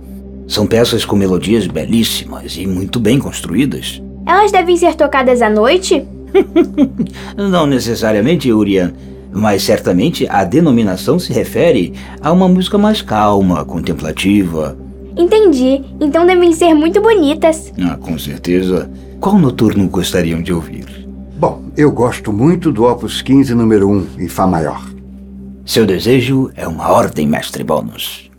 São 0.48 0.68
peças 0.68 1.06
com 1.06 1.16
melodias 1.16 1.66
belíssimas 1.68 2.58
e 2.58 2.68
muito 2.68 3.00
bem 3.00 3.20
construídas. 3.20 4.02
Elas 4.26 4.52
devem 4.52 4.76
ser 4.76 4.96
tocadas 4.96 5.42
à 5.42 5.50
noite? 5.50 6.06
Não 7.38 7.66
necessariamente, 7.66 8.52
Urian, 8.52 8.94
mas 9.32 9.64
certamente 9.64 10.28
a 10.30 10.44
denominação 10.44 11.18
se 11.18 11.32
refere 11.32 11.94
a 12.22 12.32
uma 12.32 12.48
música 12.48 12.78
mais 12.78 13.02
calma, 13.02 13.64
contemplativa. 13.66 14.78
Entendi. 15.16 15.82
Então 16.00 16.26
devem 16.26 16.54
ser 16.54 16.74
muito 16.74 17.02
bonitas. 17.02 17.72
Ah, 17.82 17.98
com 17.98 18.18
certeza. 18.18 18.90
Qual 19.22 19.38
noturno 19.38 19.88
gostariam 19.88 20.42
de 20.42 20.52
ouvir? 20.52 21.08
Bom, 21.38 21.70
eu 21.78 21.92
gosto 21.92 22.34
muito 22.34 22.72
do 22.72 22.86
Opus 22.86 23.22
15, 23.22 23.54
número 23.54 23.88
1, 23.88 24.08
em 24.18 24.28
Fá 24.28 24.48
maior. 24.48 24.84
Seu 25.64 25.86
desejo 25.86 26.50
é 26.56 26.68
uma 26.68 26.90
ordem, 26.90 27.28
mestre 27.28 27.64
Bônus. 27.64 28.31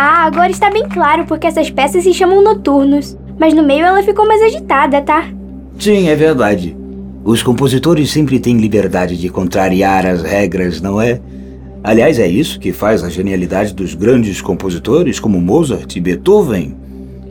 Ah, 0.00 0.26
agora 0.26 0.48
está 0.48 0.70
bem 0.70 0.88
claro 0.88 1.24
porque 1.26 1.48
essas 1.48 1.70
peças 1.70 2.04
se 2.04 2.14
chamam 2.14 2.40
noturnos. 2.40 3.18
Mas 3.36 3.52
no 3.52 3.64
meio 3.64 3.84
ela 3.84 4.00
ficou 4.00 4.24
mais 4.28 4.40
agitada, 4.42 5.02
tá? 5.02 5.28
Sim, 5.76 6.08
é 6.08 6.14
verdade. 6.14 6.76
Os 7.24 7.42
compositores 7.42 8.08
sempre 8.08 8.38
têm 8.38 8.58
liberdade 8.58 9.16
de 9.16 9.28
contrariar 9.28 10.06
as 10.06 10.22
regras, 10.22 10.80
não 10.80 11.00
é? 11.00 11.20
Aliás, 11.82 12.20
é 12.20 12.28
isso 12.28 12.60
que 12.60 12.72
faz 12.72 13.02
a 13.02 13.08
genialidade 13.08 13.74
dos 13.74 13.92
grandes 13.92 14.40
compositores 14.40 15.18
como 15.18 15.40
Mozart 15.40 15.96
e 15.96 16.00
Beethoven. 16.00 16.76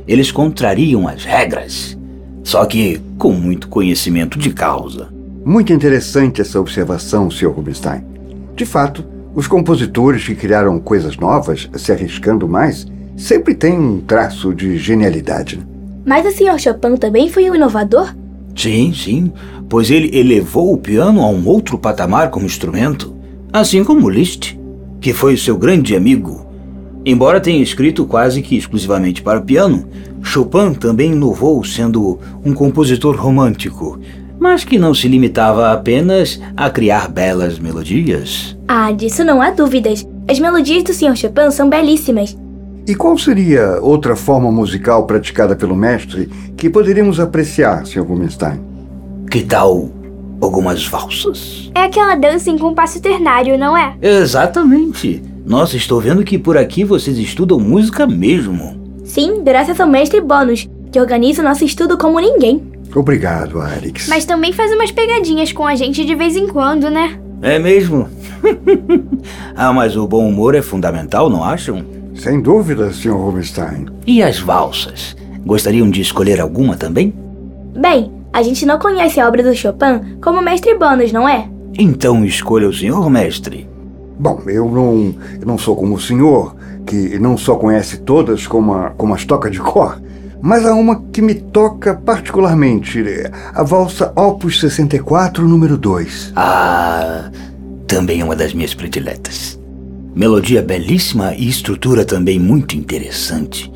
Eles 0.06 0.30
contrariam 0.30 1.08
as 1.08 1.24
regras, 1.24 1.98
só 2.44 2.66
que 2.66 3.00
com 3.18 3.32
muito 3.32 3.70
conhecimento 3.70 4.38
de 4.38 4.50
causa. 4.50 5.08
Muito 5.46 5.72
interessante 5.72 6.42
essa 6.42 6.60
observação, 6.60 7.32
Sr. 7.32 7.48
Rubinstein. 7.48 8.04
De 8.58 8.66
fato, 8.66 9.06
os 9.38 9.46
compositores 9.46 10.26
que 10.26 10.34
criaram 10.34 10.80
coisas 10.80 11.16
novas, 11.16 11.70
se 11.76 11.92
arriscando 11.92 12.48
mais, 12.48 12.88
sempre 13.16 13.54
têm 13.54 13.78
um 13.78 14.02
traço 14.02 14.52
de 14.52 14.80
genialidade. 14.80 15.58
Né? 15.58 15.64
Mas 16.04 16.26
o 16.26 16.32
Sr. 16.36 16.58
Chopin 16.58 16.96
também 16.98 17.30
foi 17.30 17.48
um 17.48 17.54
inovador? 17.54 18.16
Sim, 18.56 18.92
sim, 18.92 19.32
pois 19.70 19.92
ele 19.92 20.18
elevou 20.18 20.74
o 20.74 20.78
piano 20.80 21.22
a 21.22 21.30
um 21.30 21.48
outro 21.48 21.78
patamar 21.78 22.32
como 22.32 22.48
instrumento, 22.48 23.16
assim 23.54 23.84
como 23.84 24.10
Liszt, 24.10 24.58
que 25.00 25.14
foi 25.14 25.38
seu 25.38 25.56
grande 25.56 25.96
amigo. 25.96 26.48
Embora 27.06 27.40
tenha 27.40 27.62
escrito 27.62 28.08
quase 28.08 28.42
que 28.42 28.58
exclusivamente 28.58 29.22
para 29.22 29.40
piano, 29.40 29.88
Chopin 30.24 30.74
também 30.74 31.12
inovou 31.12 31.64
sendo 31.64 32.18
um 32.44 32.56
compositor 32.56 33.16
romântico, 33.16 34.00
mas 34.40 34.64
que 34.64 34.78
não 34.78 34.94
se 34.94 35.08
limitava 35.08 35.72
apenas 35.72 36.40
a 36.56 36.70
criar 36.70 37.10
belas 37.10 37.60
melodias. 37.60 38.58
Ah, 38.68 38.92
disso 38.92 39.24
não 39.24 39.42
há 39.42 39.52
dúvidas. 39.52 40.06
As 40.30 40.40
melodias 40.40 40.84
do 40.84 40.94
Sr. 40.94 41.16
Chopin 41.16 41.52
são 41.52 41.70
belíssimas. 41.70 42.38
E 42.88 42.96
qual 42.96 43.18
seria 43.18 43.80
outra 43.82 44.16
forma 44.16 44.52
musical 44.52 45.06
praticada 45.06 45.56
pelo 45.56 45.76
mestre 45.76 46.30
que 46.56 46.70
poderíamos 46.70 47.20
apreciar, 47.20 47.86
Sr. 47.86 48.02
Rubinstein? 48.02 48.60
Que 49.30 49.44
tal 49.44 49.90
algumas 50.40 50.86
valsas? 50.88 51.70
É 51.76 51.82
aquela 51.82 52.16
dança 52.16 52.50
em 52.50 52.58
compasso 52.58 53.02
ternário, 53.02 53.58
não 53.58 53.76
é? 53.76 53.96
Exatamente. 54.02 55.22
Nossa, 55.46 55.76
estou 55.78 56.00
vendo 56.00 56.24
que 56.24 56.38
por 56.38 56.58
aqui 56.58 56.84
vocês 56.84 57.18
estudam 57.18 57.60
música 57.60 58.06
mesmo. 58.06 58.78
Sim, 59.04 59.42
graças 59.44 59.80
ao 59.80 59.88
mestre 59.88 60.22
Bônus, 60.22 60.68
que 60.92 61.00
organiza 61.00 61.42
o 61.42 61.46
nosso 61.46 61.64
estudo 61.64 61.98
como 61.98 62.20
ninguém. 62.20 62.62
Obrigado, 62.96 63.62
Alex. 63.62 64.08
Mas 64.08 64.26
também 64.26 64.52
faz 64.54 64.72
umas 64.72 64.92
pegadinhas 64.92 65.52
com 65.52 65.66
a 65.66 65.76
gente 65.76 66.06
de 66.06 66.16
vez 66.16 66.36
em 66.36 66.48
quando, 66.48 66.90
né? 66.90 67.20
É 67.42 67.60
mesmo? 67.60 68.10
ah, 69.56 69.72
mas 69.74 69.96
o 69.96 70.08
bom 70.08 70.28
humor 70.28 70.56
é 70.56 70.62
fundamental, 70.62 71.30
não 71.30 71.44
acham? 71.44 71.86
Sem 72.16 72.42
dúvida, 72.42 72.92
Sr. 72.92 73.12
Rubinstein. 73.12 73.86
E 74.06 74.24
as 74.24 74.40
valsas? 74.40 75.16
Gostariam 75.46 75.90
de 75.90 76.02
escolher 76.02 76.42
alguma 76.42 76.76
também? 76.76 77.14
Bem, 77.80 78.12
a 78.34 78.42
gente 78.42 78.66
não 78.66 78.80
conhece 78.80 79.20
a 79.20 79.28
obra 79.28 79.44
do 79.44 79.56
Chopin 79.56 80.18
como 80.22 80.42
mestre 80.42 80.76
Bônus, 80.78 81.12
não 81.12 81.30
é? 81.30 81.48
Então 81.78 82.26
escolha 82.26 82.68
o 82.68 82.74
senhor 82.74 83.08
mestre. 83.10 83.68
Bom, 84.20 84.42
eu 84.48 84.70
não, 84.70 85.16
eu 85.40 85.46
não 85.46 85.58
sou 85.60 85.76
como 85.76 85.94
o 85.94 86.00
senhor, 86.00 86.56
que 86.88 87.20
não 87.20 87.38
só 87.38 87.56
conhece 87.56 88.00
todas 88.00 88.48
como, 88.48 88.74
a, 88.74 88.90
como 88.92 89.14
as 89.14 89.24
toca 89.26 89.50
de 89.50 89.60
cor, 89.60 90.02
mas 90.42 90.66
há 90.66 90.74
uma 90.74 91.02
que 91.12 91.22
me 91.22 91.34
toca 91.34 91.94
particularmente, 91.96 93.04
a 93.54 93.64
valsa 93.64 94.12
Opus 94.16 94.60
64, 94.60 95.48
número 95.48 95.78
2. 95.78 96.34
Ah, 96.36 97.30
também 97.88 98.22
é 98.22 98.24
uma 98.24 98.36
das 98.36 98.54
minhas 98.54 98.74
prediletas. 98.74 99.60
Melodia 100.16 100.62
belíssima 100.62 101.34
e 101.36 101.48
estrutura 101.48 102.04
também 102.04 102.40
muito 102.40 102.76
interessante. 102.76 103.72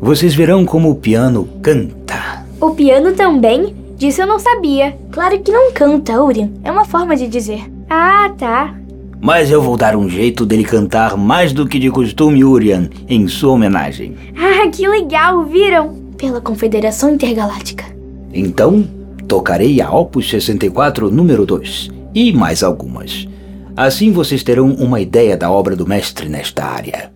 Vocês 0.00 0.34
verão 0.34 0.64
como 0.64 0.90
o 0.90 0.94
piano 0.94 1.48
canta. 1.62 2.44
O 2.60 2.70
piano 2.70 3.12
também? 3.12 3.74
Disso 3.96 4.22
eu 4.22 4.26
não 4.26 4.38
sabia. 4.38 4.96
Claro 5.10 5.38
que 5.40 5.52
não 5.52 5.72
canta, 5.72 6.22
Urian. 6.22 6.48
É 6.64 6.70
uma 6.70 6.84
forma 6.84 7.16
de 7.16 7.28
dizer. 7.28 7.70
Ah, 7.88 8.32
tá. 8.38 8.74
Mas 9.20 9.50
eu 9.50 9.60
vou 9.60 9.76
dar 9.76 9.94
um 9.94 10.08
jeito 10.08 10.46
dele 10.46 10.64
cantar 10.64 11.16
mais 11.16 11.52
do 11.52 11.66
que 11.66 11.78
de 11.78 11.90
costume, 11.90 12.42
Urian, 12.42 12.88
em 13.06 13.28
sua 13.28 13.52
homenagem. 13.52 14.16
Ah, 14.34 14.66
que 14.68 14.88
legal, 14.88 15.44
viram? 15.44 15.99
Pela 16.20 16.38
Confederação 16.38 17.08
Intergaláctica. 17.08 17.86
Então, 18.30 18.86
tocarei 19.26 19.80
a 19.80 19.90
Opus 19.90 20.28
64, 20.28 21.10
número 21.10 21.46
2, 21.46 21.88
e 22.14 22.30
mais 22.30 22.62
algumas. 22.62 23.26
Assim 23.74 24.12
vocês 24.12 24.42
terão 24.42 24.70
uma 24.74 25.00
ideia 25.00 25.34
da 25.34 25.50
obra 25.50 25.74
do 25.74 25.86
mestre 25.86 26.28
nesta 26.28 26.62
área. 26.62 27.10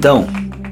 Então, 0.00 0.26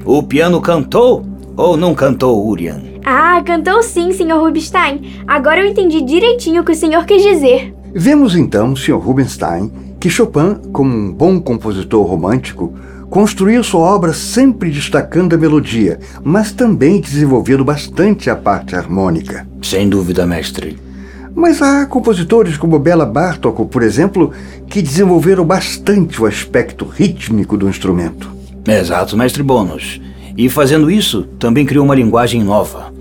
o 0.05 0.23
piano 0.23 0.59
cantou 0.59 1.23
ou 1.55 1.77
não 1.77 1.93
cantou, 1.93 2.47
Urian? 2.47 2.81
Ah, 3.05 3.39
cantou 3.45 3.83
sim, 3.83 4.11
Sr. 4.11 4.39
Rubinstein. 4.39 5.21
Agora 5.27 5.61
eu 5.61 5.67
entendi 5.67 6.01
direitinho 6.01 6.63
o 6.63 6.65
que 6.65 6.71
o 6.71 6.75
senhor 6.75 7.05
quis 7.05 7.21
dizer. 7.21 7.71
Vemos 7.93 8.35
então, 8.35 8.75
Sr. 8.75 8.97
Rubinstein, 8.97 9.71
que 9.99 10.09
Chopin, 10.09 10.55
como 10.73 10.91
um 10.91 11.13
bom 11.13 11.39
compositor 11.39 12.07
romântico, 12.07 12.73
construiu 13.07 13.63
sua 13.63 13.81
obra 13.81 14.13
sempre 14.13 14.71
destacando 14.71 15.35
a 15.35 15.37
melodia, 15.37 15.99
mas 16.23 16.51
também 16.51 16.99
desenvolvendo 16.99 17.63
bastante 17.63 18.31
a 18.31 18.35
parte 18.35 18.75
harmônica. 18.75 19.47
Sem 19.61 19.87
dúvida, 19.87 20.25
mestre. 20.25 20.75
Mas 21.35 21.61
há 21.61 21.85
compositores 21.85 22.57
como 22.57 22.79
Bela 22.79 23.05
Bartok, 23.05 23.63
por 23.67 23.83
exemplo, 23.83 24.31
que 24.65 24.81
desenvolveram 24.81 25.45
bastante 25.45 26.19
o 26.19 26.25
aspecto 26.25 26.83
rítmico 26.83 27.55
do 27.55 27.69
instrumento. 27.69 28.38
Exato, 28.77 29.17
mestre 29.17 29.41
Bônus. 29.43 29.99
E 30.37 30.47
fazendo 30.49 30.89
isso, 30.89 31.23
também 31.37 31.65
criou 31.65 31.83
uma 31.83 31.95
linguagem 31.95 32.43
nova. 32.43 32.93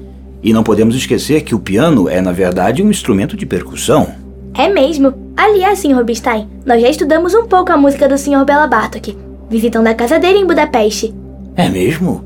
E 0.42 0.52
não 0.52 0.62
podemos 0.62 0.94
esquecer 0.94 1.42
que 1.42 1.54
o 1.54 1.58
piano 1.58 2.08
é, 2.08 2.20
na 2.20 2.32
verdade, 2.32 2.82
um 2.82 2.90
instrumento 2.90 3.36
de 3.36 3.46
percussão. 3.46 4.08
É 4.54 4.68
mesmo. 4.68 5.14
Aliás, 5.36 5.78
Sr. 5.78 5.94
Rubinstein, 5.94 6.48
nós 6.66 6.80
já 6.80 6.88
estudamos 6.88 7.34
um 7.34 7.46
pouco 7.46 7.70
a 7.70 7.76
música 7.76 8.08
do 8.08 8.18
Sr. 8.18 8.44
Bela 8.44 8.66
Bartok, 8.66 9.16
visitando 9.48 9.86
a 9.86 9.94
casa 9.94 10.18
dele 10.18 10.38
em 10.38 10.46
Budapeste. 10.46 11.14
É 11.54 11.68
mesmo? 11.68 12.24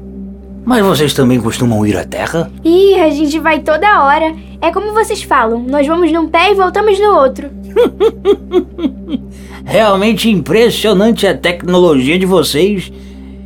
Mas 0.65 0.85
vocês 0.85 1.13
também 1.13 1.41
costumam 1.41 1.85
ir 1.85 1.97
à 1.97 2.05
Terra? 2.05 2.51
Ih, 2.65 2.95
a 3.01 3.11
gente 3.11 3.39
vai 3.39 3.61
toda 3.61 4.05
hora. 4.05 4.35
É 4.61 4.71
como 4.71 4.93
vocês 4.93 5.23
falam, 5.23 5.61
nós 5.61 5.87
vamos 5.87 6.13
num 6.13 6.29
pé 6.29 6.53
e 6.53 6.55
voltamos 6.55 6.99
no 7.01 7.17
outro. 7.17 7.51
Realmente 9.65 10.31
impressionante 10.31 11.27
a 11.27 11.37
tecnologia 11.37 12.19
de 12.19 12.27
vocês. 12.27 12.93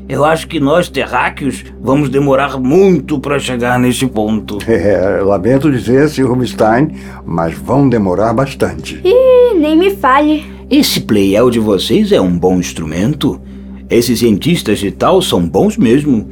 Eu 0.08 0.24
acho 0.24 0.46
que 0.46 0.60
nós, 0.60 0.88
terráqueos, 0.88 1.64
vamos 1.80 2.08
demorar 2.08 2.58
muito 2.60 3.18
para 3.18 3.40
chegar 3.40 3.78
nesse 3.78 4.06
ponto. 4.06 4.58
É, 4.76 5.20
lamento 5.22 5.70
dizer, 5.70 6.08
Sr. 6.08 6.28
Rubinstein, 6.28 6.90
mas 7.24 7.54
vão 7.54 7.88
demorar 7.88 8.32
bastante. 8.32 9.00
Ih, 9.02 9.58
nem 9.58 9.76
me 9.76 9.90
fale. 9.96 10.44
Esse 10.70 11.00
playel 11.00 11.50
de 11.50 11.58
vocês 11.58 12.12
é 12.12 12.20
um 12.20 12.38
bom 12.38 12.58
instrumento. 12.58 13.40
Esses 13.88 14.18
cientistas 14.20 14.82
e 14.82 14.90
tal 14.90 15.20
são 15.22 15.48
bons 15.48 15.76
mesmo. 15.76 16.28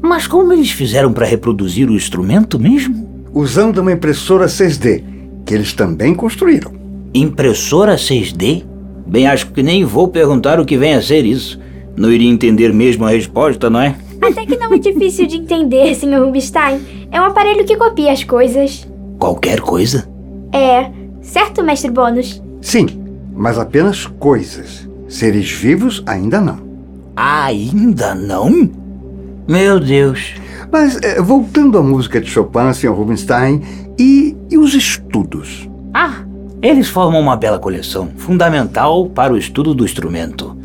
Mas 0.00 0.26
como 0.26 0.52
eles 0.52 0.70
fizeram 0.70 1.12
para 1.12 1.26
reproduzir 1.26 1.90
o 1.90 1.94
instrumento 1.94 2.58
mesmo? 2.58 3.26
Usando 3.34 3.78
uma 3.78 3.92
impressora 3.92 4.46
6D, 4.46 5.02
que 5.44 5.54
eles 5.54 5.72
também 5.72 6.14
construíram. 6.14 6.72
Impressora 7.12 7.96
6D? 7.96 8.64
Bem, 9.06 9.26
acho 9.26 9.50
que 9.50 9.62
nem 9.62 9.84
vou 9.84 10.08
perguntar 10.08 10.60
o 10.60 10.64
que 10.64 10.78
vem 10.78 10.94
a 10.94 11.02
ser 11.02 11.24
isso. 11.26 11.58
Não 11.98 12.12
iria 12.12 12.30
entender 12.30 12.72
mesmo 12.72 13.04
a 13.04 13.10
resposta, 13.10 13.68
não 13.68 13.80
é? 13.80 13.96
Até 14.22 14.46
que 14.46 14.56
não 14.56 14.72
é 14.72 14.78
difícil 14.78 15.26
de 15.26 15.36
entender, 15.36 15.94
Sr. 15.94 16.24
Rubinstein. 16.24 16.80
É 17.10 17.20
um 17.20 17.24
aparelho 17.24 17.64
que 17.64 17.76
copia 17.76 18.12
as 18.12 18.22
coisas. 18.22 18.88
Qualquer 19.18 19.60
coisa? 19.60 20.08
É, 20.52 20.90
certo, 21.20 21.62
mestre 21.62 21.90
Bônus? 21.90 22.40
Sim, 22.60 22.86
mas 23.34 23.58
apenas 23.58 24.06
coisas. 24.06 24.88
Seres 25.08 25.50
vivos 25.50 26.02
ainda 26.06 26.40
não. 26.40 26.60
Ainda 27.16 28.14
não? 28.14 28.70
Meu 29.48 29.80
Deus. 29.80 30.34
Mas 30.70 30.98
eh, 31.02 31.20
voltando 31.20 31.78
à 31.78 31.82
música 31.82 32.20
de 32.20 32.28
Chopin, 32.28 32.72
Sr. 32.74 32.92
Rubinstein, 32.92 33.62
e, 33.98 34.36
e 34.50 34.58
os 34.58 34.74
estudos? 34.74 35.68
Ah, 35.92 36.22
eles 36.62 36.88
formam 36.88 37.20
uma 37.20 37.36
bela 37.36 37.58
coleção, 37.58 38.10
fundamental 38.16 39.06
para 39.06 39.32
o 39.32 39.38
estudo 39.38 39.74
do 39.74 39.84
instrumento. 39.84 40.57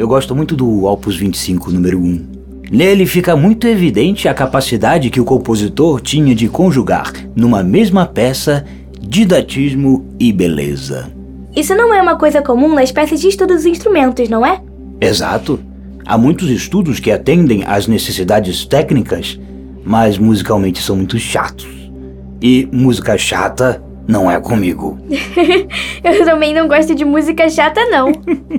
Eu 0.00 0.08
gosto 0.08 0.34
muito 0.34 0.56
do 0.56 0.84
Opus 0.84 1.14
25, 1.14 1.70
número 1.70 1.98
1. 2.00 2.26
Nele 2.72 3.04
fica 3.04 3.36
muito 3.36 3.66
evidente 3.66 4.28
a 4.28 4.32
capacidade 4.32 5.10
que 5.10 5.20
o 5.20 5.26
compositor 5.26 6.00
tinha 6.00 6.34
de 6.34 6.48
conjugar, 6.48 7.12
numa 7.36 7.62
mesma 7.62 8.06
peça, 8.06 8.64
didatismo 8.98 10.06
e 10.18 10.32
beleza. 10.32 11.12
Isso 11.54 11.74
não 11.74 11.92
é 11.92 12.00
uma 12.00 12.16
coisa 12.16 12.40
comum 12.40 12.74
na 12.74 12.82
espécie 12.82 13.14
de 13.18 13.28
estudo 13.28 13.52
dos 13.52 13.66
instrumentos, 13.66 14.26
não 14.30 14.46
é? 14.46 14.62
Exato. 15.02 15.60
Há 16.06 16.16
muitos 16.16 16.48
estudos 16.48 16.98
que 16.98 17.12
atendem 17.12 17.62
às 17.66 17.86
necessidades 17.86 18.64
técnicas, 18.64 19.38
mas 19.84 20.16
musicalmente 20.16 20.82
são 20.82 20.96
muito 20.96 21.18
chatos. 21.18 21.68
E 22.40 22.66
música 22.72 23.18
chata 23.18 23.82
não 24.10 24.30
é 24.30 24.40
comigo. 24.40 24.98
eu 26.02 26.24
também 26.24 26.52
não 26.52 26.66
gosto 26.66 26.94
de 26.94 27.04
música 27.04 27.48
chata, 27.48 27.80
não. 27.86 28.12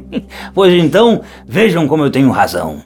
pois 0.56 0.74
então, 0.74 1.22
vejam 1.46 1.88
como 1.88 2.04
eu 2.04 2.10
tenho 2.10 2.32
razão. 2.32 2.82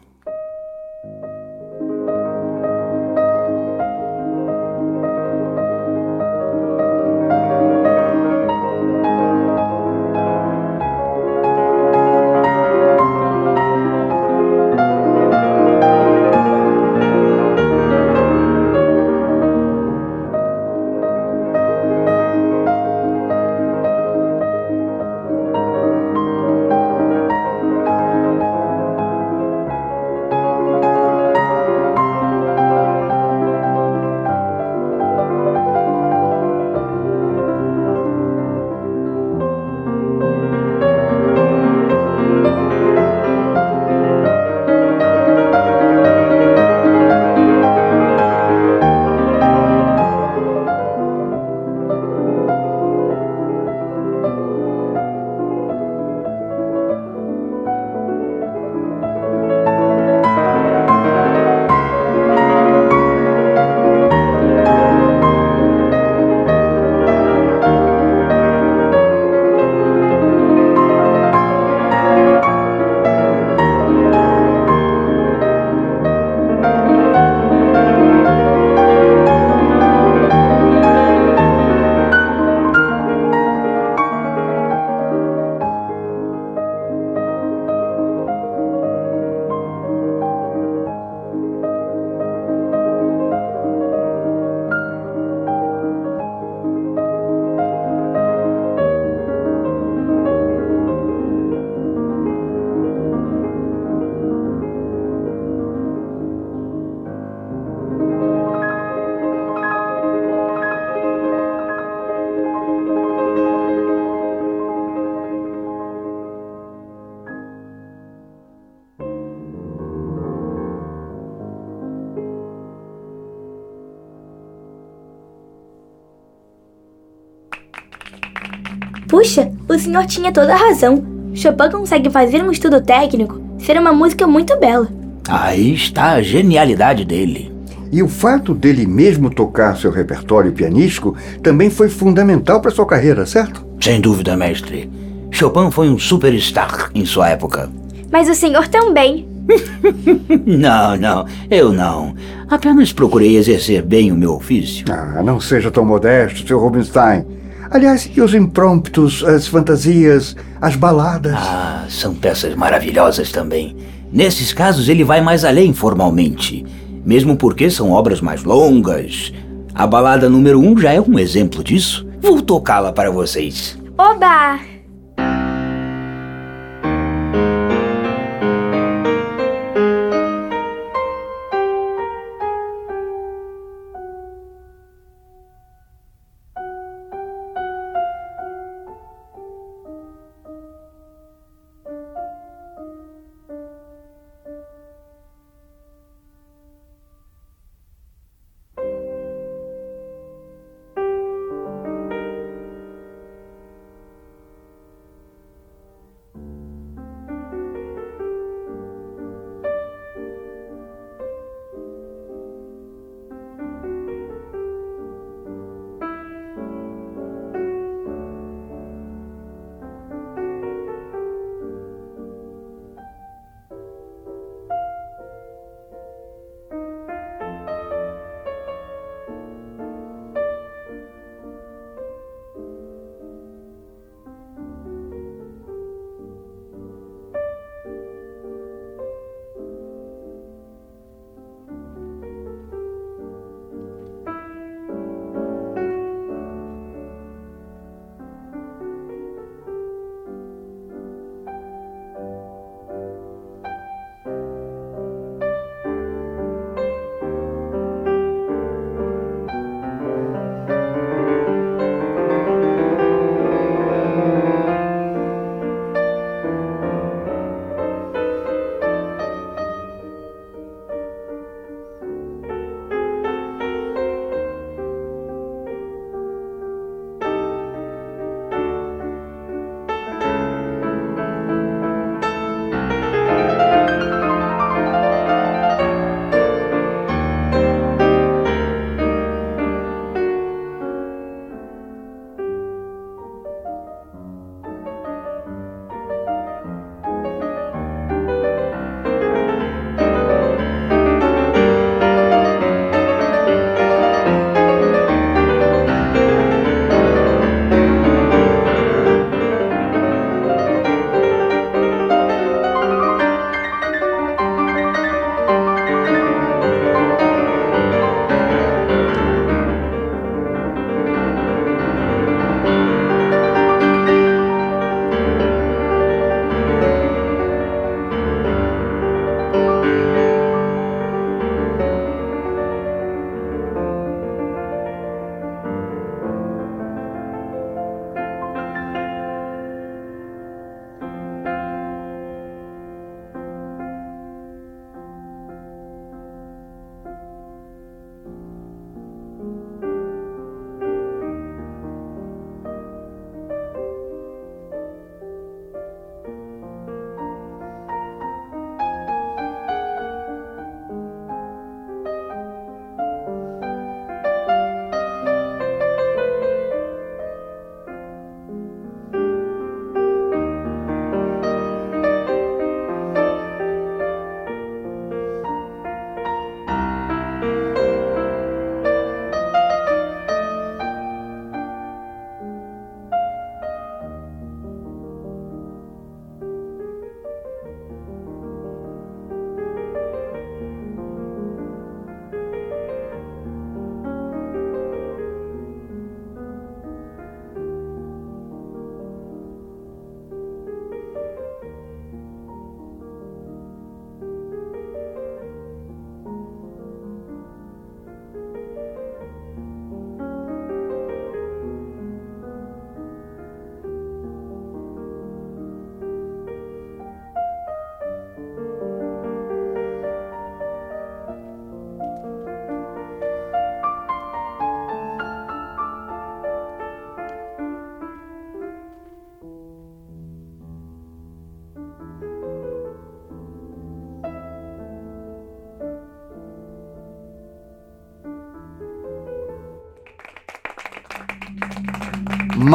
Puxa, 129.25 129.51
o 129.67 129.79
senhor 129.79 130.05
tinha 130.05 130.31
toda 130.31 130.53
a 130.53 130.55
razão. 130.55 131.03
Chopin 131.33 131.71
consegue 131.71 132.11
fazer 132.11 132.43
um 132.43 132.51
estudo 132.51 132.79
técnico 132.79 133.41
ser 133.57 133.75
uma 133.75 133.91
música 133.91 134.27
muito 134.27 134.55
bela. 134.59 134.87
Aí 135.27 135.73
está 135.73 136.11
a 136.11 136.21
genialidade 136.21 137.03
dele. 137.03 137.51
E 137.91 138.03
o 138.03 138.07
fato 138.07 138.53
dele 138.53 138.85
mesmo 138.85 139.31
tocar 139.31 139.77
seu 139.77 139.89
repertório 139.89 140.51
pianístico 140.51 141.17
também 141.41 141.71
foi 141.71 141.89
fundamental 141.89 142.61
para 142.61 142.69
sua 142.69 142.85
carreira, 142.85 143.25
certo? 143.25 143.65
Sem 143.81 143.99
dúvida, 143.99 144.37
mestre. 144.37 144.91
Chopin 145.31 145.71
foi 145.71 145.89
um 145.89 145.97
superstar 145.97 146.91
em 146.93 147.03
sua 147.03 147.29
época. 147.29 147.71
Mas 148.11 148.29
o 148.29 148.35
senhor 148.35 148.67
também. 148.67 149.27
não, 150.45 150.95
não, 150.97 151.25
eu 151.49 151.73
não. 151.73 152.13
Apenas 152.47 152.93
procurei 152.93 153.37
exercer 153.37 153.81
bem 153.81 154.11
o 154.11 154.15
meu 154.15 154.33
ofício. 154.35 154.85
Ah, 154.87 155.23
não 155.23 155.39
seja 155.39 155.71
tão 155.71 155.83
modesto, 155.83 156.47
Sr. 156.47 156.59
Rubinstein. 156.59 157.25
Aliás, 157.69 158.09
e 158.15 158.21
os 158.21 158.33
impromptus, 158.33 159.23
as 159.23 159.47
fantasias, 159.47 160.35
as 160.61 160.75
baladas? 160.75 161.33
Ah, 161.35 161.85
são 161.89 162.13
peças 162.13 162.55
maravilhosas 162.55 163.31
também. 163.31 163.75
Nesses 164.11 164.53
casos, 164.53 164.87
ele 164.87 165.03
vai 165.03 165.21
mais 165.21 165.43
além 165.43 165.73
formalmente. 165.73 166.65
Mesmo 167.05 167.35
porque 167.35 167.69
são 167.69 167.91
obras 167.91 168.21
mais 168.21 168.43
longas. 168.43 169.33
A 169.73 169.85
balada 169.85 170.29
número 170.29 170.59
um 170.59 170.77
já 170.77 170.93
é 170.93 171.01
um 171.01 171.19
exemplo 171.19 171.63
disso. 171.63 172.07
Vou 172.21 172.41
tocá-la 172.41 172.91
para 172.93 173.11
vocês. 173.11 173.77
Oba! 173.97 174.74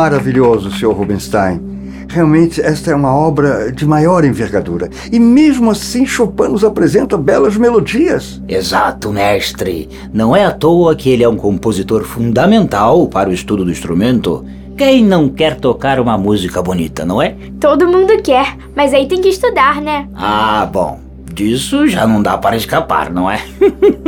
Maravilhoso, 0.01 0.71
Sr. 0.71 0.95
Rubinstein. 0.95 1.61
Realmente, 2.09 2.59
esta 2.59 2.91
é 2.91 2.95
uma 2.95 3.15
obra 3.15 3.71
de 3.71 3.85
maior 3.85 4.25
envergadura. 4.25 4.89
E 5.13 5.21
mesmo 5.21 5.71
assim, 5.71 6.07
Chopin 6.07 6.49
nos 6.49 6.65
apresenta 6.65 7.19
belas 7.19 7.55
melodias. 7.59 8.41
Exato, 8.49 9.13
mestre. 9.13 9.91
Não 10.11 10.35
é 10.35 10.47
à 10.47 10.53
toa 10.53 10.97
que 10.97 11.11
ele 11.11 11.23
é 11.23 11.29
um 11.29 11.37
compositor 11.37 12.05
fundamental 12.05 13.09
para 13.09 13.29
o 13.29 13.33
estudo 13.33 13.63
do 13.63 13.71
instrumento. 13.71 14.43
Quem 14.75 15.05
não 15.05 15.29
quer 15.29 15.61
tocar 15.61 16.01
uma 16.01 16.17
música 16.17 16.63
bonita, 16.63 17.05
não 17.05 17.21
é? 17.21 17.37
Todo 17.61 17.87
mundo 17.87 18.23
quer, 18.23 18.57
mas 18.75 18.95
aí 18.95 19.07
tem 19.07 19.21
que 19.21 19.29
estudar, 19.29 19.83
né? 19.83 20.09
Ah, 20.15 20.67
bom. 20.73 20.99
Disso 21.35 21.87
já 21.87 22.07
não 22.07 22.23
dá 22.23 22.39
para 22.39 22.57
escapar, 22.57 23.13
não 23.13 23.31
é? 23.31 23.45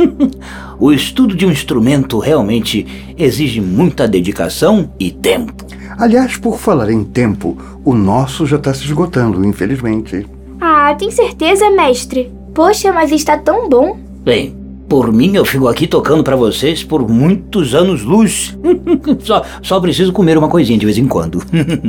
o 0.79 0.91
estudo 0.91 1.35
de 1.35 1.45
um 1.45 1.51
instrumento 1.51 2.17
realmente 2.17 3.13
exige 3.15 3.61
muita 3.61 4.07
dedicação 4.07 4.91
e 4.99 5.11
tempo. 5.11 5.63
Aliás, 5.97 6.37
por 6.37 6.59
falar 6.59 6.89
em 6.89 7.03
tempo, 7.03 7.57
o 7.83 7.93
nosso 7.93 8.45
já 8.45 8.57
está 8.57 8.73
se 8.73 8.85
esgotando, 8.85 9.45
infelizmente. 9.45 10.25
Ah, 10.59 10.95
tem 10.97 11.11
certeza, 11.11 11.69
mestre? 11.71 12.31
Poxa, 12.53 12.91
mas 12.91 13.11
está 13.11 13.37
tão 13.37 13.67
bom. 13.67 13.97
Bem, 14.23 14.55
por 14.87 15.11
mim 15.11 15.35
eu 15.35 15.43
fico 15.43 15.67
aqui 15.67 15.87
tocando 15.87 16.23
para 16.23 16.35
vocês 16.35 16.83
por 16.83 17.07
muitos 17.09 17.73
anos 17.73 18.03
luz. 18.03 18.57
só, 19.19 19.43
só 19.61 19.79
preciso 19.79 20.13
comer 20.13 20.37
uma 20.37 20.47
coisinha 20.47 20.77
de 20.77 20.85
vez 20.85 20.97
em 20.97 21.07
quando. 21.07 21.41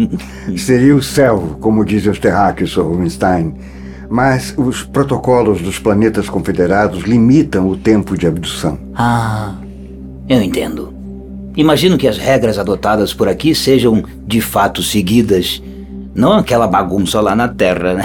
Seria 0.57 0.97
o 0.97 1.03
céu, 1.03 1.59
como 1.61 1.85
dizem 1.85 2.11
os 2.11 2.19
terráqueos, 2.19 2.73
Sr. 2.73 2.83
Rubinstein. 2.83 3.55
Mas 4.09 4.55
os 4.57 4.83
protocolos 4.83 5.61
dos 5.61 5.79
planetas 5.79 6.29
confederados 6.29 7.03
limitam 7.03 7.69
o 7.69 7.77
tempo 7.77 8.17
de 8.17 8.27
abdução. 8.27 8.79
Ah, 8.95 9.55
eu 10.29 10.41
entendo. 10.41 10.94
Imagino 11.57 11.97
que 11.97 12.09
as 12.09 12.19
regras 12.19 12.59
adotadas 12.59 13.15
por 13.15 13.29
aqui 13.29 13.55
sejam 13.55 14.03
de 14.27 14.41
fato 14.41 14.83
seguidas. 14.83 15.63
Não 16.15 16.33
aquela 16.33 16.67
bagunça 16.67 17.21
lá 17.21 17.35
na 17.35 17.49
Terra, 17.49 17.95
né? 17.95 18.05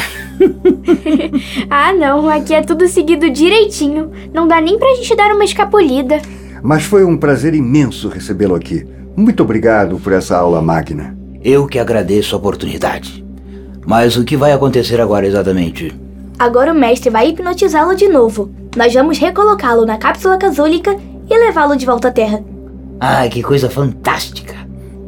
ah, 1.69 1.93
não. 1.93 2.29
Aqui 2.29 2.53
é 2.53 2.61
tudo 2.61 2.87
seguido 2.87 3.29
direitinho. 3.29 4.11
Não 4.33 4.47
dá 4.47 4.61
nem 4.61 4.77
pra 4.77 4.93
gente 4.95 5.15
dar 5.15 5.31
uma 5.33 5.43
escapulida. 5.43 6.21
Mas 6.61 6.83
foi 6.83 7.03
um 7.03 7.17
prazer 7.17 7.53
imenso 7.53 8.07
recebê-lo 8.07 8.55
aqui. 8.55 8.85
Muito 9.15 9.41
obrigado 9.41 9.99
por 9.99 10.13
essa 10.13 10.37
aula 10.37 10.61
magna. 10.61 11.17
Eu 11.43 11.67
que 11.67 11.79
agradeço 11.79 12.35
a 12.35 12.37
oportunidade. 12.37 13.25
Mas 13.85 14.17
o 14.17 14.23
que 14.23 14.37
vai 14.37 14.51
acontecer 14.51 14.99
agora 15.01 15.25
exatamente? 15.25 15.93
Agora 16.37 16.71
o 16.71 16.75
mestre 16.75 17.09
vai 17.09 17.29
hipnotizá-lo 17.29 17.95
de 17.95 18.07
novo. 18.07 18.51
Nós 18.75 18.93
vamos 18.93 19.17
recolocá-lo 19.17 19.85
na 19.85 19.97
cápsula 19.97 20.37
casúlica 20.37 20.95
e 21.29 21.37
levá-lo 21.37 21.75
de 21.75 21.85
volta 21.85 22.09
à 22.09 22.11
Terra. 22.11 22.43
Ah, 22.99 23.27
que 23.29 23.41
coisa 23.41 23.69
fantástica! 23.69 24.55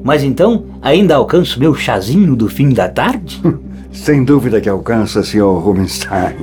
Mas 0.04 0.24
então, 0.24 0.66
ainda 0.82 1.16
alcanço 1.16 1.60
meu 1.60 1.76
chazinho 1.76 2.36
do 2.36 2.48
fim 2.48 2.70
da 2.70 2.88
tarde? 2.88 3.42
Sem 3.92 4.24
dúvida 4.24 4.62
que 4.62 4.70
alcança, 4.70 5.22
Sr. 5.22 5.60
Rubinstein. 5.60 6.36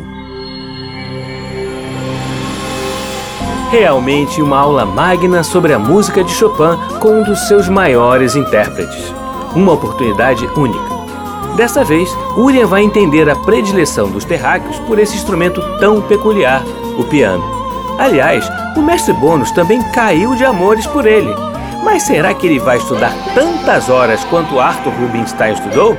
Realmente 3.70 4.40
uma 4.40 4.58
aula 4.58 4.84
magna 4.84 5.42
sobre 5.42 5.72
a 5.72 5.78
música 5.78 6.22
de 6.22 6.30
Chopin 6.30 6.78
com 7.00 7.20
um 7.20 7.22
dos 7.22 7.48
seus 7.48 7.68
maiores 7.68 8.36
intérpretes. 8.36 9.12
Uma 9.54 9.72
oportunidade 9.72 10.46
única. 10.56 10.98
Dessa 11.56 11.82
vez, 11.82 12.08
Urian 12.36 12.66
vai 12.66 12.82
entender 12.82 13.28
a 13.28 13.36
predileção 13.36 14.10
dos 14.10 14.24
terráqueos 14.24 14.78
por 14.80 14.98
esse 14.98 15.16
instrumento 15.16 15.60
tão 15.80 16.00
peculiar, 16.00 16.62
o 16.98 17.04
piano. 17.04 17.57
Aliás, 17.98 18.48
o 18.76 18.80
mestre 18.80 19.12
Bônus 19.12 19.50
também 19.50 19.82
caiu 19.90 20.36
de 20.36 20.44
amores 20.44 20.86
por 20.86 21.04
ele. 21.04 21.34
Mas 21.82 22.04
será 22.04 22.32
que 22.32 22.46
ele 22.46 22.60
vai 22.60 22.76
estudar 22.76 23.12
tantas 23.34 23.88
horas 23.88 24.22
quanto 24.24 24.60
Arthur 24.60 24.92
Rubinstein 24.92 25.54
estudou? 25.54 25.96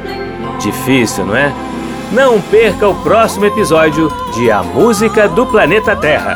Difícil, 0.60 1.26
não 1.26 1.36
é? 1.36 1.54
Não 2.12 2.42
perca 2.42 2.88
o 2.88 2.96
próximo 2.96 3.46
episódio 3.46 4.12
de 4.34 4.50
A 4.50 4.64
Música 4.64 5.28
do 5.28 5.46
Planeta 5.46 5.96
Terra. 5.96 6.36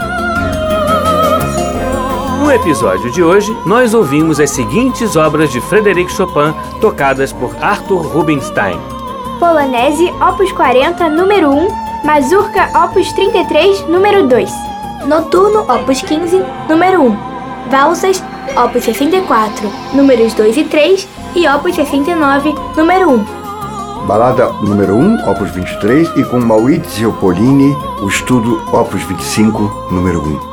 No 2.40 2.52
episódio 2.52 3.10
de 3.10 3.24
hoje, 3.24 3.56
nós 3.66 3.94
ouvimos 3.94 4.40
as 4.40 4.50
seguintes 4.50 5.16
obras 5.16 5.50
de 5.50 5.62
Frederic 5.62 6.12
Chopin 6.12 6.54
tocadas 6.82 7.32
por 7.32 7.56
Arthur 7.62 8.02
Rubinstein: 8.02 8.80
Polonese, 9.40 10.14
opus 10.22 10.52
40, 10.52 11.10
número 11.10 11.50
1, 11.50 11.68
Mazurka, 12.04 12.70
opus 12.84 13.12
33, 13.14 13.88
número 13.88 14.28
2. 14.28 14.73
Noturno, 15.08 15.62
opus 15.62 16.02
15, 16.02 16.42
número 16.70 17.02
1. 17.02 17.18
Valsas, 17.70 18.24
opus 18.56 18.84
64, 18.84 19.72
números 19.94 20.34
2 20.34 20.58
e 20.58 20.64
3 20.64 21.08
e 21.36 21.48
opus 21.48 21.76
69, 21.76 22.54
número 22.78 23.12
1. 23.12 23.26
Balada 24.08 24.50
número 24.62 24.96
1, 24.96 25.30
opus 25.30 25.52
23 25.52 26.10
e 26.18 26.24
com 26.26 26.40
Maurizio 26.40 27.14
Polini, 27.14 27.74
o 28.02 28.08
estudo 28.08 28.62
opus 28.72 29.02
25, 29.04 29.90
número 29.92 30.22
1. 30.22 30.53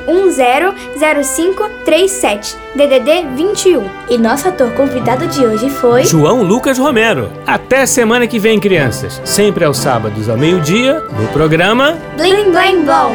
100537, 0.07 2.57
DDD 2.75 3.27
21. 3.35 3.89
E 4.09 4.17
nosso 4.17 4.47
ator 4.47 4.71
convidado 4.71 5.27
de 5.27 5.45
hoje 5.45 5.69
foi 5.69 6.03
João 6.03 6.41
Lucas 6.43 6.77
Romero. 6.77 7.31
Até 7.45 7.85
semana 7.85 8.27
que 8.27 8.39
vem, 8.39 8.59
crianças. 8.59 9.21
Sempre 9.25 9.65
aos 9.65 9.77
sábados 9.77 10.29
ao 10.29 10.37
meio-dia, 10.37 10.99
no 10.99 11.27
programa 11.29 11.97
Bling 12.17 12.51
Bling 12.51 12.83
Blom. 12.83 13.11